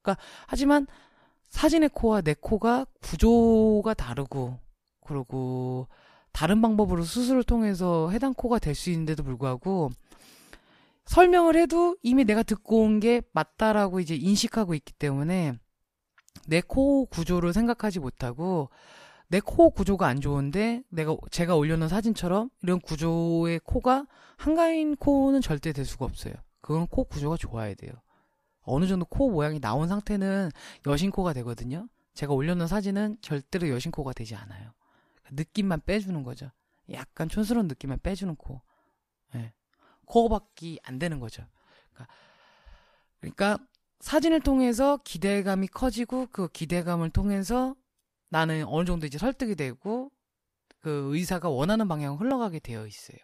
그러니까 0.00 0.22
하지만 0.46 0.86
사진의 1.48 1.90
코와 1.90 2.22
내 2.22 2.34
코가 2.34 2.86
구조가 3.00 3.94
다르고 3.94 4.58
그리고 5.04 5.88
다른 6.38 6.62
방법으로 6.62 7.02
수술을 7.02 7.42
통해서 7.42 8.10
해당 8.10 8.32
코가 8.32 8.60
될 8.60 8.72
수 8.76 8.90
있는데도 8.90 9.24
불구하고 9.24 9.90
설명을 11.06 11.56
해도 11.56 11.96
이미 12.04 12.24
내가 12.24 12.44
듣고 12.44 12.80
온 12.82 13.00
게 13.00 13.22
맞다라고 13.32 13.98
이제 13.98 14.14
인식하고 14.14 14.74
있기 14.74 14.92
때문에 14.92 15.54
내 16.46 16.60
코 16.60 17.06
구조를 17.06 17.52
생각하지 17.52 17.98
못하고 17.98 18.70
내 19.26 19.40
코 19.40 19.70
구조가 19.70 20.06
안 20.06 20.20
좋은데 20.20 20.84
내가 20.90 21.16
제가 21.32 21.56
올려놓은 21.56 21.88
사진처럼 21.88 22.50
이런 22.62 22.78
구조의 22.80 23.58
코가 23.64 24.06
한가인 24.36 24.94
코는 24.94 25.40
절대 25.40 25.72
될 25.72 25.84
수가 25.84 26.04
없어요. 26.04 26.34
그건 26.60 26.86
코 26.86 27.02
구조가 27.02 27.36
좋아야 27.36 27.74
돼요. 27.74 27.90
어느 28.62 28.86
정도 28.86 29.06
코 29.06 29.28
모양이 29.28 29.58
나온 29.58 29.88
상태는 29.88 30.50
여신코가 30.86 31.32
되거든요. 31.32 31.88
제가 32.14 32.32
올려놓은 32.32 32.68
사진은 32.68 33.16
절대로 33.22 33.68
여신코가 33.70 34.12
되지 34.12 34.36
않아요. 34.36 34.77
느낌만 35.32 35.82
빼주는 35.84 36.22
거죠. 36.22 36.50
약간 36.92 37.28
촌스러운 37.28 37.68
느낌만 37.68 38.00
빼주는 38.02 38.34
코. 38.36 38.62
네. 39.34 39.52
코밖에 40.06 40.78
안 40.84 40.98
되는 40.98 41.20
거죠. 41.20 41.46
그러니까, 41.92 42.14
그러니까 43.20 43.58
사진을 44.00 44.40
통해서 44.40 44.98
기대감이 45.04 45.68
커지고 45.68 46.26
그 46.30 46.48
기대감을 46.48 47.10
통해서 47.10 47.74
나는 48.30 48.64
어느 48.66 48.86
정도 48.86 49.06
이제 49.06 49.18
설득이 49.18 49.54
되고 49.54 50.10
그 50.80 51.10
의사가 51.14 51.48
원하는 51.48 51.88
방향으로 51.88 52.18
흘러가게 52.18 52.60
되어 52.60 52.86
있어요. 52.86 53.18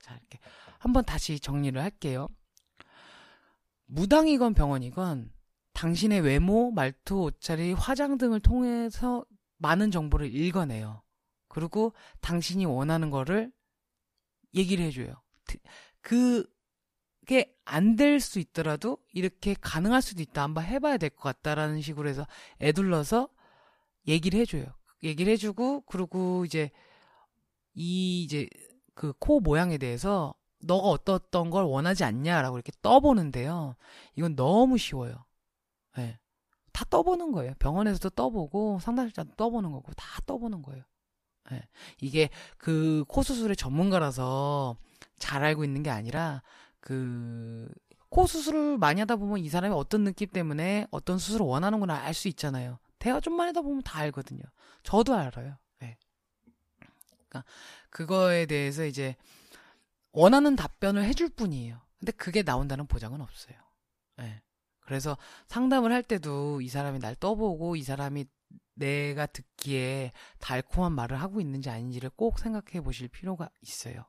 자, 0.00 0.14
이렇게 0.14 0.38
한번 0.78 1.04
다시 1.04 1.38
정리를 1.38 1.80
할게요. 1.80 2.28
무당이건 3.86 4.54
병원이건 4.54 5.32
당신의 5.72 6.20
외모, 6.20 6.70
말투, 6.72 7.22
옷차림, 7.22 7.76
화장 7.76 8.18
등을 8.18 8.40
통해서 8.40 9.24
많은 9.58 9.90
정보를 9.90 10.34
읽어내요. 10.34 11.02
그리고 11.48 11.92
당신이 12.20 12.66
원하는 12.66 13.10
거를 13.10 13.52
얘기를 14.54 14.84
해줘요. 14.86 15.14
그게 16.00 17.54
안 17.64 17.96
될 17.96 18.20
수 18.20 18.38
있더라도 18.38 18.98
이렇게 19.12 19.54
가능할 19.60 20.02
수도 20.02 20.22
있다. 20.22 20.42
한번 20.42 20.64
해봐야 20.64 20.96
될 20.98 21.10
것 21.10 21.22
같다라는 21.22 21.80
식으로 21.82 22.08
해서 22.08 22.26
애둘러서 22.60 23.28
얘기를 24.06 24.40
해줘요. 24.40 24.66
얘기를 25.02 25.32
해주고 25.34 25.82
그리고 25.82 26.44
이제 26.44 26.70
이 27.74 28.22
이제 28.24 28.48
그 28.94 29.12
코 29.18 29.40
모양에 29.40 29.78
대해서 29.78 30.34
너가 30.60 30.88
어떤 30.88 31.50
걸 31.50 31.64
원하지 31.64 32.02
않냐라고 32.04 32.56
이렇게 32.56 32.72
떠보는데요. 32.82 33.76
이건 34.16 34.34
너무 34.36 34.76
쉬워요. 34.78 35.24
네. 35.96 36.18
다 36.72 36.84
떠보는 36.90 37.32
거예요. 37.32 37.54
병원에서도 37.58 38.10
떠보고 38.10 38.78
상담실장도 38.80 39.34
떠보는 39.36 39.70
거고 39.72 39.92
다 39.94 40.04
떠보는 40.26 40.62
거예요. 40.62 40.82
네. 41.50 41.62
이게 42.00 42.30
그 42.58 43.04
코 43.08 43.22
수술의 43.22 43.56
전문가라서 43.56 44.76
잘 45.18 45.44
알고 45.44 45.64
있는 45.64 45.82
게 45.82 45.90
아니라 45.90 46.42
그 46.80 47.68
코 48.10 48.26
수술을 48.26 48.78
많이 48.78 49.00
하다 49.00 49.16
보면 49.16 49.38
이 49.38 49.48
사람이 49.48 49.74
어떤 49.74 50.04
느낌 50.04 50.28
때문에 50.30 50.86
어떤 50.90 51.18
수술을 51.18 51.44
원하는구나 51.44 51.94
알 51.94 52.14
수 52.14 52.28
있잖아요. 52.28 52.78
대화 52.98 53.20
좀만 53.20 53.48
하다 53.48 53.60
보면 53.62 53.82
다 53.82 53.98
알거든요. 54.00 54.42
저도 54.82 55.14
알아요. 55.14 55.56
네. 55.80 55.98
그러니까 57.28 57.44
그거에 57.90 58.46
대해서 58.46 58.84
이제 58.84 59.14
원하는 60.12 60.56
답변을 60.56 61.04
해줄 61.04 61.28
뿐이에요. 61.28 61.80
근데 61.98 62.12
그게 62.12 62.42
나온다는 62.42 62.86
보장은 62.86 63.20
없어요. 63.20 63.56
네. 64.16 64.40
그래서 64.80 65.18
상담을 65.48 65.92
할 65.92 66.02
때도 66.02 66.62
이 66.62 66.68
사람이 66.68 67.00
날 67.00 67.14
떠보고 67.14 67.76
이 67.76 67.82
사람이 67.82 68.24
내가 68.78 69.26
듣기에 69.26 70.12
달콤한 70.38 70.92
말을 70.92 71.20
하고 71.20 71.40
있는지 71.40 71.70
아닌지를 71.70 72.10
꼭 72.10 72.38
생각해 72.38 72.82
보실 72.82 73.08
필요가 73.08 73.50
있어요. 73.60 74.04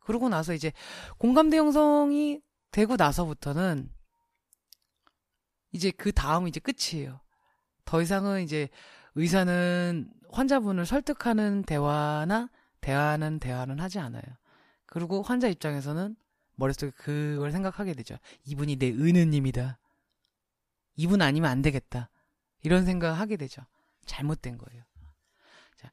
그러고 0.00 0.28
나서 0.28 0.52
이제 0.52 0.72
공감대 1.18 1.56
형성이 1.56 2.40
되고 2.70 2.96
나서부터는 2.96 3.90
이제 5.72 5.90
그 5.90 6.12
다음 6.12 6.48
이제 6.48 6.60
끝이에요. 6.60 7.20
더 7.84 8.00
이상은 8.00 8.42
이제 8.42 8.68
의사는 9.14 10.10
환자분을 10.30 10.86
설득하는 10.86 11.62
대화나 11.62 12.48
대화는 12.80 13.38
대화는 13.38 13.80
하지 13.80 13.98
않아요. 13.98 14.22
그리고 14.86 15.22
환자 15.22 15.48
입장에서는 15.48 16.16
머릿속에 16.56 16.92
그걸 16.96 17.50
생각하게 17.52 17.94
되죠. 17.94 18.16
이분이 18.44 18.76
내 18.76 18.90
은우님이다. 18.90 19.78
이분 20.96 21.22
아니면 21.22 21.50
안 21.50 21.62
되겠다. 21.62 22.10
이런 22.62 22.84
생각을 22.84 23.18
하게 23.18 23.36
되죠. 23.36 23.62
잘못된 24.04 24.58
거예요. 24.58 24.82
자, 25.76 25.90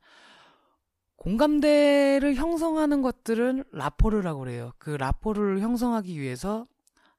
공감대를 1.15 2.36
형성하는 2.36 3.02
것들은 3.02 3.63
라포르라고 3.71 4.39
그래요. 4.39 4.71
그 4.78 4.91
라포르를 4.91 5.60
형성하기 5.60 6.19
위해서 6.19 6.67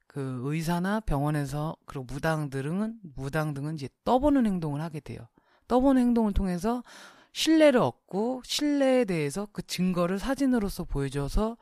그 0.06 0.40
의사나 0.44 1.00
병원에서 1.00 1.76
그리고 1.86 2.04
무당 2.04 2.50
들은 2.50 2.98
무당 3.14 3.54
등은 3.54 3.76
이제 3.76 3.88
떠보는 4.04 4.44
행동을 4.46 4.80
하게 4.80 5.00
돼요. 5.00 5.26
떠보는 5.68 6.02
행동을 6.02 6.32
통해서 6.32 6.82
신뢰를 7.32 7.80
얻고 7.80 8.42
신뢰에 8.44 9.04
대해서 9.06 9.48
그 9.52 9.62
증거를 9.62 10.18
사진으로서 10.18 10.84
보여줘서 10.84 11.56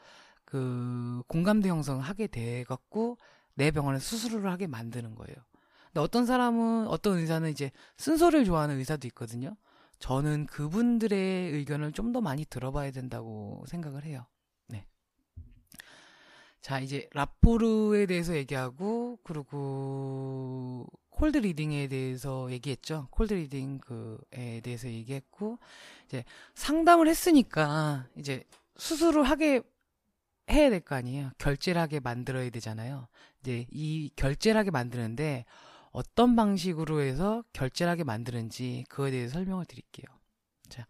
그 0.44 1.22
공감대 1.28 1.68
형성을 1.68 2.02
하게 2.02 2.26
돼 2.26 2.64
갖고 2.64 3.18
내 3.54 3.70
병원에 3.70 4.00
수술을 4.00 4.50
하게 4.50 4.66
만드는 4.66 5.14
거예요. 5.14 5.36
근데 5.92 6.00
어떤 6.00 6.24
사람은 6.26 6.86
어떤 6.88 7.18
의사는 7.18 7.48
이제 7.50 7.70
쓴소리를 7.98 8.44
좋아하는 8.44 8.78
의사도 8.78 9.06
있거든요. 9.08 9.56
저는 9.98 10.46
그분들의 10.46 11.52
의견을 11.52 11.92
좀 11.92 12.12
더 12.12 12.20
많이 12.20 12.44
들어봐야 12.44 12.90
된다고 12.90 13.64
생각을 13.68 14.04
해요. 14.04 14.26
네. 14.68 14.86
자, 16.60 16.80
이제 16.80 17.08
라포르에 17.12 18.06
대해서 18.06 18.34
얘기하고 18.36 19.18
그리고 19.22 20.86
cold 21.10 21.38
reading에 21.38 21.88
대해서 21.88 22.50
얘기했죠. 22.50 23.08
cold 23.10 23.34
reading 23.34 23.78
그에 23.78 24.60
대해서 24.62 24.88
얘기했고 24.88 25.58
이제 26.06 26.24
상담을 26.54 27.08
했으니까 27.08 28.06
이제 28.16 28.44
수술을 28.76 29.24
하게 29.24 29.60
해야 30.50 30.70
될 30.70 30.80
거 30.80 30.94
아니에요. 30.96 31.30
결제를 31.38 31.80
하게 31.80 32.00
만들어야 32.00 32.50
되잖아요. 32.50 33.06
이제 33.40 33.66
이 33.70 34.10
결제를 34.16 34.58
하게 34.58 34.70
만드는데 34.70 35.44
어떤 35.90 36.36
방식으로 36.36 37.00
해서 37.00 37.42
결제를 37.52 37.90
하게 37.90 38.04
만드는지 38.04 38.84
그거에 38.88 39.10
대해서 39.10 39.34
설명을 39.34 39.64
드릴게요. 39.66 40.06
자, 40.68 40.86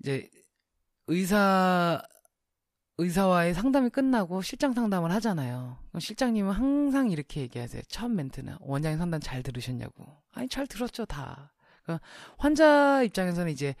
이제 0.00 0.28
의사 1.06 2.02
의사와의 2.96 3.54
상담이 3.54 3.90
끝나고 3.90 4.42
실장 4.42 4.72
상담을 4.72 5.10
하잖아요. 5.12 5.78
그럼 5.88 6.00
실장님은 6.00 6.52
항상 6.52 7.10
이렇게 7.10 7.40
얘기하세요. 7.40 7.82
처음 7.88 8.14
멘트는 8.16 8.56
원장님 8.60 8.98
상담 8.98 9.20
잘 9.20 9.42
들으셨냐고. 9.42 10.06
아니 10.32 10.48
잘 10.48 10.66
들었죠 10.66 11.04
다. 11.04 11.52
그러니까 11.82 12.06
환자 12.38 13.02
입장에서는 13.02 13.50
이제 13.50 13.74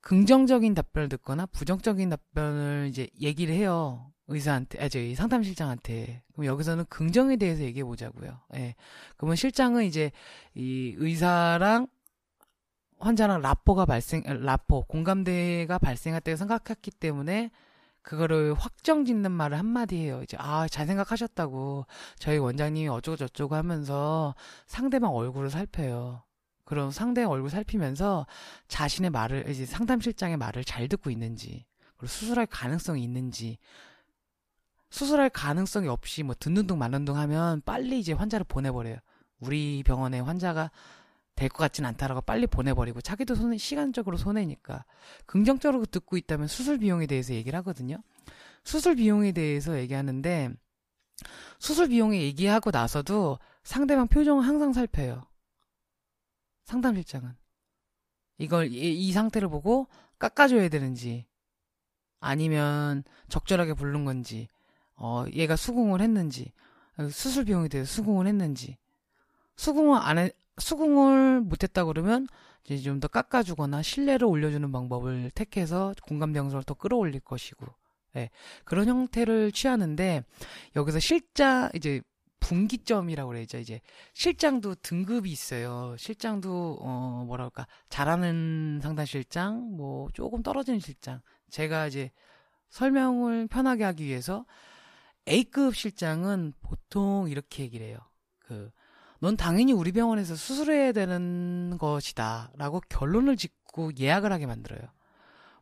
긍정적인 0.00 0.74
답변을 0.74 1.08
듣거나 1.10 1.46
부정적인 1.46 2.08
답변을 2.08 2.88
이제 2.90 3.08
얘기를 3.20 3.54
해요. 3.54 4.12
의사한테, 4.30 4.82
아, 4.82 4.88
저희 4.88 5.14
상담실장한테. 5.14 6.22
그럼 6.32 6.46
여기서는 6.46 6.84
긍정에 6.88 7.36
대해서 7.36 7.62
얘기해 7.62 7.84
보자고요. 7.84 8.40
예. 8.54 8.74
그러면 9.16 9.36
실장은 9.36 9.84
이제 9.84 10.12
이 10.54 10.94
의사랑 10.98 11.88
환자랑 12.98 13.40
라포가 13.40 13.86
발생, 13.86 14.22
라포, 14.26 14.84
공감대가 14.84 15.78
발생했다고 15.78 16.36
생각했기 16.36 16.90
때문에 16.90 17.50
그거를 18.02 18.54
확정 18.54 19.04
짓는 19.04 19.30
말을 19.32 19.58
한마디 19.58 19.96
해요. 19.96 20.22
이제, 20.22 20.36
아, 20.38 20.68
잘 20.68 20.86
생각하셨다고. 20.86 21.86
저희 22.18 22.38
원장님이 22.38 22.88
어쩌고저쩌고 22.88 23.54
하면서 23.54 24.34
상대방 24.66 25.14
얼굴을 25.14 25.50
살펴요. 25.50 26.22
그런 26.64 26.92
상대의 26.92 27.26
얼굴 27.26 27.50
살피면서 27.50 28.26
자신의 28.68 29.10
말을, 29.10 29.48
이제 29.48 29.66
상담실장의 29.66 30.36
말을 30.36 30.62
잘 30.64 30.88
듣고 30.88 31.10
있는지, 31.10 31.66
그리고 31.96 32.06
수술할 32.06 32.46
가능성이 32.46 33.02
있는지, 33.02 33.58
수술할 34.90 35.30
가능성이 35.30 35.88
없이 35.88 36.22
뭐 36.22 36.34
듣는 36.38 36.66
둥 36.66 36.78
마는 36.78 37.04
둥 37.04 37.16
하면 37.16 37.62
빨리 37.64 37.98
이제 38.00 38.12
환자를 38.12 38.44
보내버려요. 38.44 38.96
우리 39.40 39.82
병원에 39.84 40.20
환자가 40.20 40.70
될 41.36 41.48
것 41.48 41.56
같진 41.58 41.86
않다라고 41.86 42.20
빨리 42.20 42.46
보내버리고 42.46 43.00
자기도 43.00 43.34
손해, 43.34 43.56
시간적으로 43.56 44.18
손해니까. 44.18 44.84
긍정적으로 45.24 45.86
듣고 45.86 46.18
있다면 46.18 46.48
수술 46.48 46.78
비용에 46.78 47.06
대해서 47.06 47.32
얘기를 47.32 47.56
하거든요. 47.60 47.96
수술 48.62 48.96
비용에 48.96 49.32
대해서 49.32 49.78
얘기하는데 49.78 50.50
수술 51.58 51.88
비용에 51.88 52.20
얘기하고 52.20 52.70
나서도 52.70 53.38
상대방 53.62 54.08
표정을 54.08 54.46
항상 54.46 54.74
살펴요. 54.74 55.22
상담실장은. 56.66 57.34
이걸 58.36 58.70
이, 58.70 59.08
이 59.08 59.12
상태를 59.12 59.48
보고 59.48 59.88
깎아줘야 60.18 60.68
되는지 60.68 61.26
아니면 62.20 63.02
적절하게 63.28 63.74
부른 63.74 64.04
건지 64.04 64.48
어, 65.00 65.24
얘가 65.34 65.56
수긍을 65.56 66.00
했는지, 66.00 66.52
수술 67.10 67.46
비용에 67.46 67.68
대해서 67.68 67.90
수긍을 67.90 68.26
했는지, 68.26 68.76
수긍을 69.56 69.98
안 70.00 70.18
해, 70.18 70.30
수긍을 70.58 71.40
못했다 71.40 71.84
그러면 71.84 72.28
이제 72.64 72.82
좀 72.82 73.00
더 73.00 73.08
깎아주거나 73.08 73.82
신뢰를 73.82 74.26
올려주는 74.26 74.70
방법을 74.70 75.30
택해서 75.34 75.94
공감대형성을 76.06 76.62
더 76.64 76.74
끌어올릴 76.74 77.20
것이고, 77.20 77.66
예, 78.16 78.30
그런 78.64 78.88
형태를 78.88 79.52
취하는데 79.52 80.22
여기서 80.76 80.98
실장 81.00 81.70
이제 81.74 82.02
분기점이라고 82.40 83.28
그래야죠. 83.30 83.58
이제 83.58 83.80
실장도 84.14 84.76
등급이 84.82 85.30
있어요. 85.30 85.94
실장도 85.98 86.78
어 86.80 87.24
뭐랄까 87.26 87.66
잘하는 87.88 88.80
상담 88.82 89.06
실장, 89.06 89.76
뭐 89.76 90.08
조금 90.12 90.42
떨어지는 90.42 90.80
실장. 90.80 91.20
제가 91.50 91.86
이제 91.86 92.10
설명을 92.70 93.46
편하게 93.48 93.84
하기 93.84 94.04
위해서 94.04 94.44
A급 95.28 95.76
실장은 95.76 96.52
보통 96.60 97.28
이렇게 97.28 97.62
얘기를 97.62 97.86
해요. 97.86 97.98
그, 98.38 98.70
넌 99.20 99.36
당연히 99.36 99.72
우리 99.72 99.92
병원에서 99.92 100.34
수술해야 100.34 100.92
되는 100.92 101.76
것이다. 101.78 102.52
라고 102.56 102.80
결론을 102.88 103.36
짓고 103.36 103.92
예약을 103.98 104.32
하게 104.32 104.46
만들어요. 104.46 104.80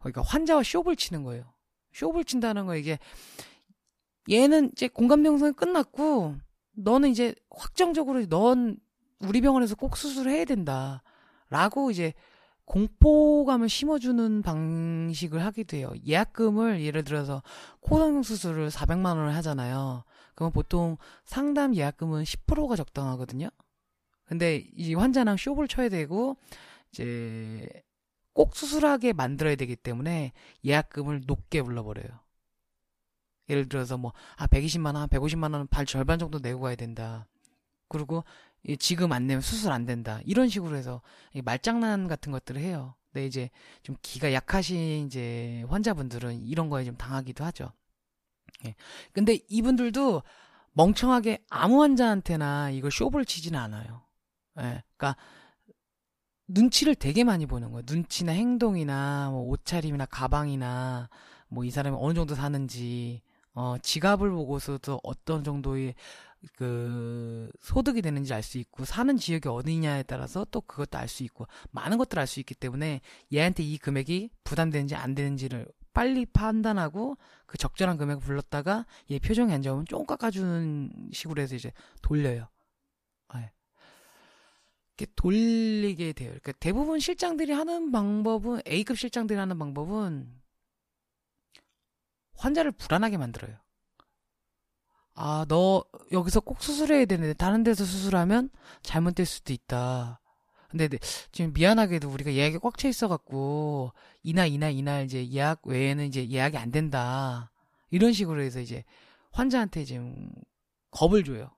그러니까 0.01 0.23
환자와 0.23 0.62
쇼를 0.62 0.97
치는 0.97 1.25
거예요. 1.25 1.53
쇼를 1.92 2.25
친다는 2.25 2.66
거 2.66 2.77
이게, 2.77 2.99
얘는 4.31 4.71
이제 4.73 4.88
공감병성이 4.88 5.53
끝났고, 5.53 6.37
너는 6.73 7.11
이제 7.11 7.35
확정적으로 7.51 8.25
넌 8.27 8.77
우리 9.21 9.40
병원에서 9.40 9.75
꼭 9.75 9.97
수술을 9.97 10.31
해야 10.31 10.44
된다. 10.44 11.03
라고 11.51 11.90
이제 11.90 12.12
공포감을 12.68 13.68
심어주는 13.68 14.42
방식을 14.42 15.42
하게 15.42 15.64
돼요. 15.64 15.90
예약금을 16.07 16.83
예를 16.83 17.02
들어서 17.02 17.42
코성형 17.81 18.22
수술을 18.22 18.68
400만 18.68 19.16
원을 19.16 19.35
하잖아요. 19.37 20.04
그러면 20.35 20.52
보통 20.52 20.98
상담 21.24 21.74
예약금은 21.74 22.24
10%가 22.24 22.76
적당하거든요. 22.76 23.48
근데 24.24 24.66
이 24.74 24.94
환자랑 24.94 25.38
쇼를 25.38 25.66
쳐야 25.66 25.88
되고 25.88 26.37
이제 26.92 27.66
꼭 28.35 28.54
수술하게 28.54 29.14
만들어야 29.14 29.57
되기 29.57 29.74
때문에 29.74 30.33
예약금을 30.62 31.22
높게 31.26 31.62
불러버려요. 31.62 32.20
예를 33.48 33.66
들어서 33.66 33.96
뭐, 33.96 34.12
아, 34.37 34.46
120만 34.46 34.94
원, 34.94 35.09
150만 35.09 35.54
원, 35.54 35.66
발 35.68 35.87
절반 35.87 36.18
정도 36.18 36.38
내고 36.38 36.61
가야 36.61 36.74
된다. 36.74 37.26
그리고 37.88 38.24
지금 38.76 39.12
안 39.12 39.26
내면 39.26 39.40
수술 39.40 39.72
안 39.72 39.87
된다. 39.87 40.20
이런 40.24 40.48
식으로 40.48 40.76
해서 40.76 41.00
말장난 41.44 42.09
같은 42.09 42.33
것들을 42.33 42.61
해요. 42.61 42.94
근데 43.12 43.26
이제 43.26 43.50
좀 43.83 43.96
기가 44.02 44.33
약하신 44.33 45.07
이제 45.07 45.64
환자분들은 45.68 46.42
이런 46.42 46.68
거에 46.68 46.85
좀 46.85 46.96
당하기도 46.96 47.44
하죠. 47.44 47.72
예. 48.66 48.74
근데 49.12 49.38
이분들도 49.48 50.22
멍청하게 50.72 51.44
아무 51.50 51.83
환자한테나 51.83 52.70
이걸 52.70 52.90
쇼를 52.90 53.24
치지는 53.24 53.59
않아요. 53.59 54.02
예. 54.61 54.83
그러니까 54.96 55.16
눈치를 56.46 56.94
되게 56.94 57.24
많이 57.24 57.46
보는 57.46 57.72
거예요. 57.72 57.83
눈치나 57.87 58.33
행동이나 58.33 59.31
뭐 59.31 59.42
옷차림이나 59.48 60.07
가방이나 60.07 61.09
뭐 61.48 61.64
이 61.64 61.70
사람이 61.70 61.96
어느 61.98 62.14
정도 62.14 62.35
사는지 62.35 63.22
어 63.54 63.76
지갑을 63.83 64.31
보고서도 64.31 65.00
어떤 65.02 65.42
정도의 65.44 65.94
그 66.55 67.51
소득이 67.61 68.03
되는지 68.03 68.33
알 68.33 68.42
수 68.42 68.59
있고 68.59 68.85
사는 68.85 69.16
지역이 69.16 69.48
어디냐에 69.48 70.05
따라서 70.05 70.46
또 70.51 70.61
그것도 70.61 70.98
알 70.98 71.09
수 71.09 71.22
있고 71.24 71.46
많은 71.70 71.98
것들을 71.98 72.20
알 72.20 72.27
수 72.27 72.40
있기 72.40 72.55
때문에 72.55 73.01
얘한테 73.33 73.62
이 73.62 73.79
금액이 73.79 74.31
부담되는지 74.44 74.94
안 74.94 75.14
되는지를 75.14 75.66
빨리 75.92 76.27
판단하고 76.27 77.16
그 77.46 77.59
적절한 77.59 77.96
금액을 77.96 78.22
불렀다가 78.22 78.87
얘 79.11 79.18
표정이 79.18 79.53
안 79.53 79.62
좋으면 79.62 79.85
좀 79.87 80.07
깎아주는 80.07 81.11
식으로 81.12 81.42
해서 81.42 81.57
이제 81.57 81.72
돌려요. 82.03 82.48
네. 83.35 83.51
이렇게 84.96 85.12
돌리게 85.16 86.12
돼요. 86.12 86.29
그러니까 86.29 86.53
대부분 86.61 87.01
실장들이 87.01 87.53
하는 87.53 87.90
방법은 87.90 88.62
A급 88.68 88.98
실장들이 88.98 89.38
하는 89.38 89.59
방법은 89.59 90.33
환자를 92.35 92.70
불안하게 92.72 93.16
만들어요. 93.16 93.57
아, 95.20 95.44
너 95.48 95.85
여기서 96.12 96.38
꼭 96.40 96.62
수술해야 96.62 97.04
되는데 97.04 97.33
다른 97.35 97.64
데서 97.64 97.85
수술하면 97.85 98.50
잘못될 98.83 99.26
수도 99.26 99.52
있다. 99.52 100.20
근데 100.68 100.88
지금 101.33 101.52
미안하게도 101.54 102.09
우리가 102.09 102.33
예약이 102.35 102.59
꽉 102.59 102.78
차 102.78 102.88
있어갖고 102.88 103.92
이날 104.22 104.48
이날 104.48 104.72
이날 104.72 105.04
이제 105.07 105.28
예약 105.31 105.66
외에는 105.66 106.07
이제 106.07 106.28
예약이 106.28 106.57
안 106.57 106.70
된다. 106.70 107.50
이런 107.90 108.12
식으로 108.12 108.42
해서 108.42 108.61
이제 108.61 108.85
환자한테 109.33 109.85
지금 109.85 110.31
겁을 110.92 111.24
줘요. 111.24 111.50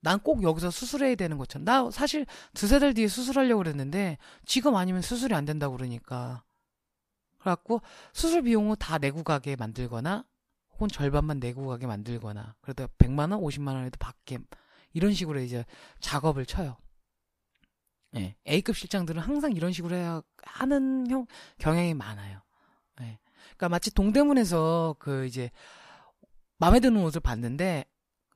난 0.00 0.18
꼭 0.20 0.42
여기서 0.42 0.70
수술해야 0.70 1.14
되는 1.14 1.38
것처럼. 1.38 1.64
나 1.64 1.90
사실 1.92 2.26
두세 2.54 2.80
달 2.80 2.94
뒤에 2.94 3.06
수술하려고 3.06 3.58
그랬는데 3.58 4.18
지금 4.44 4.74
아니면 4.76 5.02
수술이 5.02 5.34
안 5.34 5.44
된다고 5.44 5.76
그러니까. 5.76 6.42
그래갖고 7.38 7.80
수술 8.12 8.42
비용을 8.42 8.74
다 8.76 8.98
내고 8.98 9.22
가게 9.22 9.54
만들거나 9.54 10.24
혹은 10.78 10.88
절반만 10.88 11.40
내고 11.40 11.66
가게 11.66 11.86
만들거나 11.86 12.54
그래도 12.60 12.86
100만 12.98 13.32
원, 13.32 13.40
50만 13.40 13.74
원에도 13.74 13.96
받게 13.98 14.38
이런 14.92 15.12
식으로 15.12 15.40
이제 15.40 15.64
작업을 16.00 16.46
쳐요. 16.46 16.76
예. 18.16 18.36
A급 18.48 18.76
실장들은 18.76 19.20
항상 19.20 19.52
이런 19.52 19.72
식으로 19.72 19.96
해야 19.96 20.22
하는 20.42 21.10
형, 21.10 21.26
경향이 21.58 21.94
많아요. 21.94 22.40
예. 23.02 23.18
그러니까 23.56 23.68
마치 23.68 23.92
동대문에서 23.92 24.96
그 25.00 25.26
이제 25.26 25.50
마음에 26.58 26.78
드는 26.80 27.02
옷을 27.02 27.20
봤는데 27.20 27.84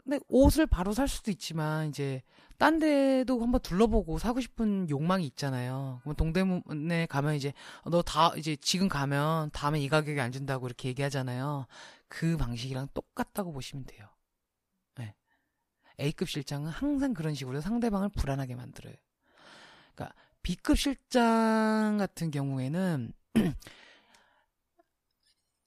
근데 0.04 0.18
옷을 0.28 0.66
바로 0.66 0.92
살 0.92 1.06
수도 1.06 1.30
있지만 1.30 1.88
이제 1.88 2.22
딴 2.58 2.78
데도 2.80 3.40
한번 3.40 3.60
둘러보고 3.60 4.18
사고 4.18 4.40
싶은 4.40 4.90
욕망이 4.90 5.24
있잖아요. 5.26 6.00
그럼 6.02 6.16
동대문에 6.16 7.06
가면 7.06 7.34
이제 7.36 7.52
너 7.84 8.02
다 8.02 8.32
이제 8.36 8.56
지금 8.56 8.88
가면 8.88 9.50
다음에 9.52 9.80
이 9.80 9.88
가격에 9.88 10.20
안 10.20 10.32
준다고 10.32 10.66
이렇게 10.66 10.88
얘기하잖아요. 10.88 11.66
그 12.12 12.36
방식이랑 12.36 12.88
똑같다고 12.92 13.54
보시면 13.54 13.86
돼요. 13.86 14.06
네. 14.96 15.14
A급 15.98 16.28
실장은 16.28 16.68
항상 16.68 17.14
그런 17.14 17.34
식으로 17.34 17.62
상대방을 17.62 18.10
불안하게 18.10 18.54
만들어요. 18.54 18.94
그러니까 19.94 20.14
B급 20.42 20.76
실장 20.76 21.96
같은 21.98 22.30
경우에는 22.30 23.14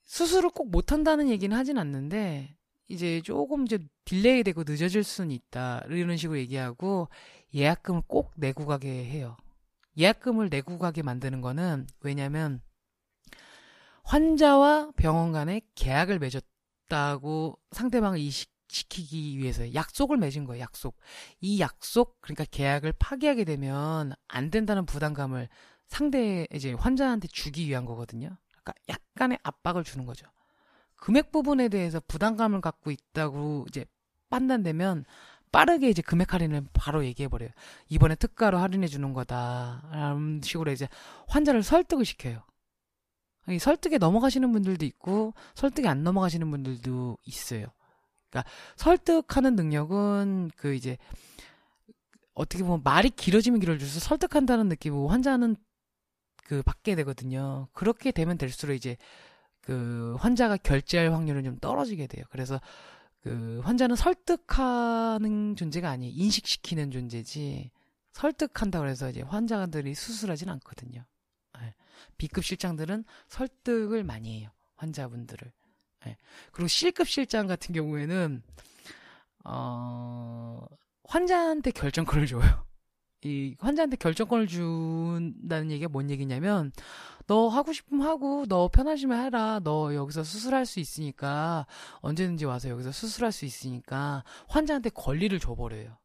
수술을 0.05 0.51
꼭 0.51 0.69
못한다는 0.69 1.29
얘기는 1.29 1.57
하진 1.57 1.79
않는데 1.79 2.55
이제 2.89 3.21
조금 3.21 3.65
이제 3.65 3.79
딜레이 4.05 4.43
되고 4.43 4.63
늦어질 4.63 5.03
수는 5.03 5.31
있다. 5.31 5.83
이런 5.89 6.15
식으로 6.15 6.37
얘기하고 6.37 7.09
예약금을 7.55 8.03
꼭 8.05 8.33
내고 8.35 8.67
가게 8.67 9.03
해요. 9.03 9.35
예약금을 9.97 10.49
내고 10.49 10.77
가게 10.77 11.01
만드는 11.01 11.41
거는 11.41 11.87
왜냐면 12.01 12.61
환자와 14.05 14.91
병원 14.95 15.31
간에 15.31 15.61
계약을 15.75 16.19
맺었다고 16.19 17.57
상대방을 17.71 18.19
인식시키기 18.19 19.39
위해서 19.39 19.73
약속을 19.73 20.17
맺은 20.17 20.45
거예요. 20.45 20.61
약속. 20.61 20.97
이 21.41 21.59
약속 21.59 22.21
그러니까 22.21 22.45
계약을 22.45 22.93
파기하게 22.99 23.43
되면 23.43 24.13
안 24.27 24.51
된다는 24.51 24.85
부담감을 24.85 25.49
상대 25.87 26.47
이제 26.53 26.73
환자한테 26.73 27.27
주기 27.27 27.67
위한 27.67 27.85
거거든요. 27.85 28.37
그러니까 28.51 28.73
약간의 28.89 29.39
압박을 29.43 29.83
주는 29.83 30.05
거죠. 30.05 30.27
금액 30.95 31.31
부분에 31.31 31.67
대해서 31.69 31.99
부담감을 32.07 32.61
갖고 32.61 32.91
있다고 32.91 33.65
이제 33.69 33.85
판단되면 34.29 35.05
빠르게 35.51 35.89
이제 35.89 36.01
금액 36.01 36.33
할인을 36.33 36.65
바로 36.73 37.05
얘기해 37.05 37.27
버려요. 37.27 37.49
이번에 37.89 38.15
특가로 38.15 38.57
할인해 38.57 38.87
주는 38.87 39.13
거다. 39.13 39.87
라는 39.91 40.41
식으로 40.43 40.71
이제 40.71 40.87
환자를 41.27 41.63
설득을 41.63 42.05
시켜요. 42.05 42.43
설득에 43.59 43.97
넘어가시는 43.97 44.51
분들도 44.51 44.85
있고 44.85 45.33
설득에 45.53 45.87
안 45.87 46.03
넘어가시는 46.03 46.49
분들도 46.49 47.17
있어요. 47.25 47.67
그러니까 48.29 48.49
설득하는 48.75 49.55
능력은 49.55 50.51
그 50.55 50.73
이제 50.73 50.97
어떻게 52.33 52.63
보면 52.63 52.81
말이 52.83 53.09
길어지면 53.09 53.59
길어질수록 53.59 54.03
설득한다는 54.03 54.67
느낌이고 54.69 55.07
환자는 55.07 55.55
그 56.43 56.61
받게 56.63 56.95
되거든요. 56.95 57.67
그렇게 57.73 58.11
되면 58.11 58.37
될수록 58.37 58.75
이제 58.75 58.97
그 59.61 60.15
환자가 60.19 60.57
결제할 60.57 61.11
확률은 61.11 61.43
좀 61.43 61.57
떨어지게 61.57 62.07
돼요. 62.07 62.25
그래서 62.29 62.61
그 63.21 63.61
환자는 63.63 63.95
설득하는 63.95 65.55
존재가 65.55 65.89
아니에요. 65.89 66.13
인식시키는 66.15 66.91
존재지. 66.91 67.71
설득한다 68.11 68.79
그래서 68.79 69.09
이제 69.09 69.21
환자들이 69.21 69.95
수술하진 69.95 70.49
않거든요. 70.49 71.03
네. 71.95 72.13
B급 72.17 72.43
실장들은 72.43 73.05
설득을 73.27 74.03
많이 74.03 74.39
해요. 74.39 74.49
환자분들을. 74.75 75.51
네. 76.05 76.17
그리고 76.51 76.67
C급 76.67 77.07
실장 77.07 77.47
같은 77.47 77.73
경우에는 77.73 78.43
어 79.45 80.65
환자한테 81.03 81.71
결정권을 81.71 82.27
줘요. 82.27 82.65
이 83.25 83.55
환자한테 83.59 83.97
결정권을 83.97 84.47
준다는 84.47 85.71
얘기가 85.71 85.89
뭔 85.89 86.09
얘기냐면 86.11 86.71
너 87.25 87.47
하고 87.47 87.73
싶으면 87.73 88.07
하고 88.07 88.45
너 88.47 88.67
편하시면 88.67 89.25
해라 89.25 89.59
너 89.63 89.95
여기서 89.95 90.23
수술할 90.23 90.67
수 90.67 90.79
있으니까 90.79 91.65
언제든지 92.01 92.45
와서 92.45 92.69
여기서 92.69 92.91
수술할 92.91 93.31
수 93.31 93.45
있으니까 93.45 94.23
환자한테 94.47 94.91
권리를 94.91 95.39
줘버려요 95.39 95.97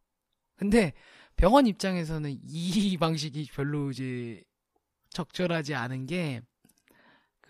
근데 0.56 0.94
병원 1.36 1.66
입장에서는 1.66 2.38
이 2.42 2.96
방식이 3.00 3.50
별로 3.52 3.90
이제 3.90 4.42
적절하지 5.10 5.74
않은 5.74 6.06
게 6.06 6.42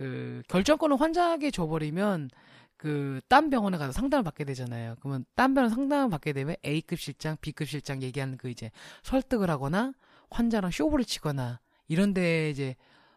그 0.00 0.42
결정권을 0.48 0.98
환자에게 0.98 1.50
줘버리면 1.50 2.30
그 2.78 3.20
딴 3.28 3.50
병원에 3.50 3.76
가서 3.76 3.92
상담을 3.92 4.24
받게 4.24 4.44
되잖아요. 4.44 4.96
그러면 5.00 5.26
딴 5.34 5.52
병원 5.52 5.68
상담을 5.68 6.08
받게 6.08 6.32
되면 6.32 6.56
A급 6.64 6.98
실장, 6.98 7.36
B급 7.42 7.68
실장 7.68 8.02
얘기하는 8.02 8.38
그 8.38 8.48
이제 8.48 8.70
설득을 9.02 9.50
하거나 9.50 9.92
환자랑 10.30 10.70
쇼부를 10.70 11.04
치거나 11.04 11.60
이런데 11.86 12.48
이제 12.48 12.76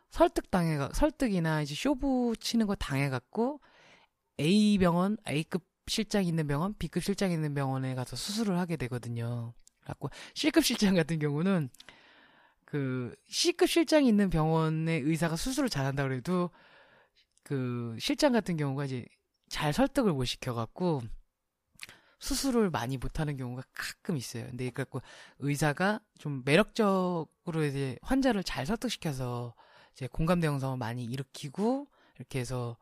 설득 0.10 0.52
당해 0.52 0.78
설득이나 0.94 1.62
이제 1.62 1.74
쇼부 1.74 2.36
치는 2.38 2.68
거 2.68 2.76
당해 2.76 3.10
갖고 3.10 3.62
A 4.42 4.78
병원, 4.78 5.16
A급 5.30 5.64
실장 5.88 6.26
있는 6.26 6.48
병원, 6.48 6.74
B급 6.78 7.02
실장 7.02 7.32
있는 7.32 7.54
병원에 7.54 7.96
가서 7.96 8.18
수술을 8.18 8.60
하게 8.60 8.76
되거든요. 8.76 9.54
갖고 9.86 10.10
C급 10.36 10.66
실장 10.66 10.96
같은 10.96 11.18
경우는 11.20 11.70
그 12.74 13.16
C급 13.28 13.70
실장이 13.70 14.08
있는 14.08 14.32
병원의 14.32 15.02
의사가 15.02 15.36
수술을 15.36 15.70
잘한다 15.70 16.02
그래도 16.02 16.50
그 17.44 17.96
실장 18.00 18.32
같은 18.32 18.58
경우가 18.58 18.86
이제 18.86 19.06
잘 19.48 19.72
설득을 19.72 20.12
못 20.12 20.26
시켜갖고 20.26 21.04
수술을 22.18 22.72
많이 22.72 22.98
못하는 22.98 23.38
경우가 23.38 23.62
가끔 23.76 24.18
있어요. 24.18 24.48
근데 24.48 24.72
그래갖고 24.72 25.04
의사가 25.38 26.00
좀 26.18 26.42
매력적으로 26.46 27.64
이제 27.64 28.00
환자를 28.02 28.44
잘 28.44 28.66
설득시켜서 28.66 29.54
이제 29.92 30.08
공감대 30.08 30.48
형성을 30.48 30.76
많이 30.76 31.06
일으키고 31.06 31.86
이렇게 32.18 32.40
해서 32.40 32.76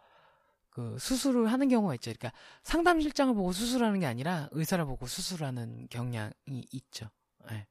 그 0.69 0.95
수술을 0.99 1.51
하는 1.51 1.67
경우가 1.67 1.95
있죠. 1.95 2.13
그러니까 2.17 2.31
상담 2.63 3.01
실장을 3.01 3.33
보고 3.33 3.51
수술하는 3.51 3.99
게 3.99 4.05
아니라 4.05 4.47
의사를 4.51 4.85
보고 4.85 5.05
수술하는 5.05 5.89
경향이 5.89 6.65
있죠. 6.71 7.09
네. 7.49 7.67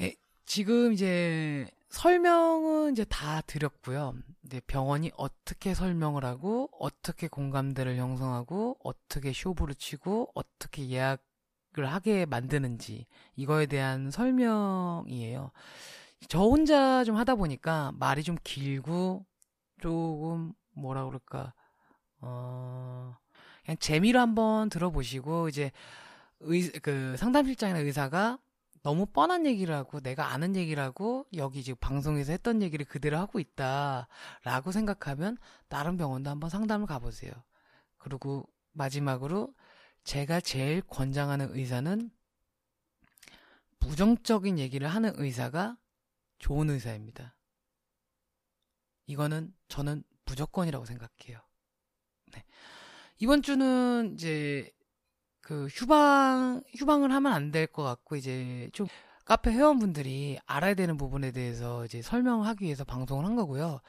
예, 0.00 0.14
지금 0.46 0.92
이제 0.92 1.66
설명은 1.90 2.92
이제 2.92 3.04
다 3.04 3.42
드렸고요. 3.42 4.14
이제 4.44 4.60
병원이 4.66 5.12
어떻게 5.16 5.74
설명을 5.74 6.24
하고, 6.24 6.70
어떻게 6.78 7.28
공감대를 7.28 7.96
형성하고, 7.98 8.78
어떻게 8.82 9.32
쇼부를 9.32 9.74
치고, 9.74 10.32
어떻게 10.34 10.88
예약을 10.88 11.86
하게 11.86 12.24
만드는지, 12.24 13.06
이거에 13.36 13.66
대한 13.66 14.10
설명이에요. 14.10 15.52
저 16.28 16.40
혼자 16.40 17.04
좀 17.04 17.16
하다 17.16 17.34
보니까 17.34 17.92
말이 17.96 18.22
좀 18.22 18.36
길고, 18.42 19.26
조금, 19.80 20.54
뭐라 20.74 21.04
그럴까, 21.04 21.52
어, 22.22 23.14
그냥 23.64 23.76
재미로 23.78 24.18
한번 24.18 24.70
들어보시고, 24.70 25.48
이제, 25.48 25.72
의, 26.40 26.70
그 26.80 27.16
상담실장이나 27.18 27.80
의사가 27.80 28.38
너무 28.82 29.06
뻔한 29.06 29.46
얘기를 29.46 29.74
하고 29.74 30.00
내가 30.00 30.32
아는 30.32 30.56
얘기를 30.56 30.82
하고 30.82 31.26
여기 31.34 31.62
지금 31.62 31.76
방송에서 31.80 32.32
했던 32.32 32.62
얘기를 32.62 32.84
그대로 32.84 33.16
하고 33.18 33.38
있다라고 33.38 34.72
생각하면 34.72 35.38
다른 35.68 35.96
병원도 35.96 36.30
한번 36.30 36.50
상담을 36.50 36.86
가보세요. 36.86 37.32
그리고 37.98 38.48
마지막으로 38.72 39.54
제가 40.04 40.40
제일 40.40 40.82
권장하는 40.82 41.54
의사는 41.56 42.10
부정적인 43.78 44.58
얘기를 44.58 44.88
하는 44.88 45.12
의사가 45.14 45.76
좋은 46.38 46.70
의사입니다. 46.70 47.36
이거는 49.06 49.54
저는 49.68 50.02
무조건이라고 50.24 50.84
생각해요. 50.84 51.40
네. 52.32 52.44
이번 53.18 53.42
주는 53.42 54.14
이제 54.14 54.72
그 55.42 55.66
휴방 55.70 56.62
휴방을 56.76 57.12
하면 57.12 57.32
안 57.32 57.50
될 57.52 57.66
것 57.66 57.82
같고 57.82 58.16
이제 58.16 58.68
좀 58.72 58.86
카페 59.24 59.50
회원분들이 59.52 60.38
알아야 60.46 60.74
되는 60.74 60.96
부분에 60.96 61.30
대해서 61.32 61.84
이제 61.84 62.02
설명하기 62.02 62.64
위해서 62.64 62.84
방송을 62.84 63.24
한 63.24 63.36
거고요. 63.36 63.80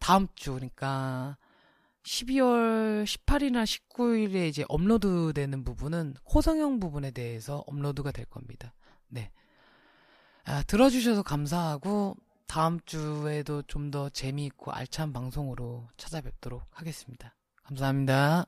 다음 0.00 0.28
주 0.34 0.54
그러니까 0.54 1.36
12월 2.04 3.04
18일이나 3.04 3.64
19일에 3.64 4.48
이제 4.48 4.64
업로드 4.68 5.32
되는 5.34 5.64
부분은 5.64 6.14
호성형 6.32 6.80
부분에 6.80 7.10
대해서 7.10 7.64
업로드가 7.66 8.12
될 8.12 8.24
겁니다. 8.26 8.72
네. 9.08 9.30
아, 10.44 10.62
들어주셔서 10.62 11.22
감사하고 11.22 12.16
다음 12.46 12.80
주에도 12.86 13.62
좀 13.62 13.90
더 13.90 14.08
재미있고 14.10 14.72
알찬 14.72 15.12
방송으로 15.12 15.88
찾아뵙도록 15.98 16.62
하겠습니다. 16.70 17.34
감사합니다. 17.64 18.46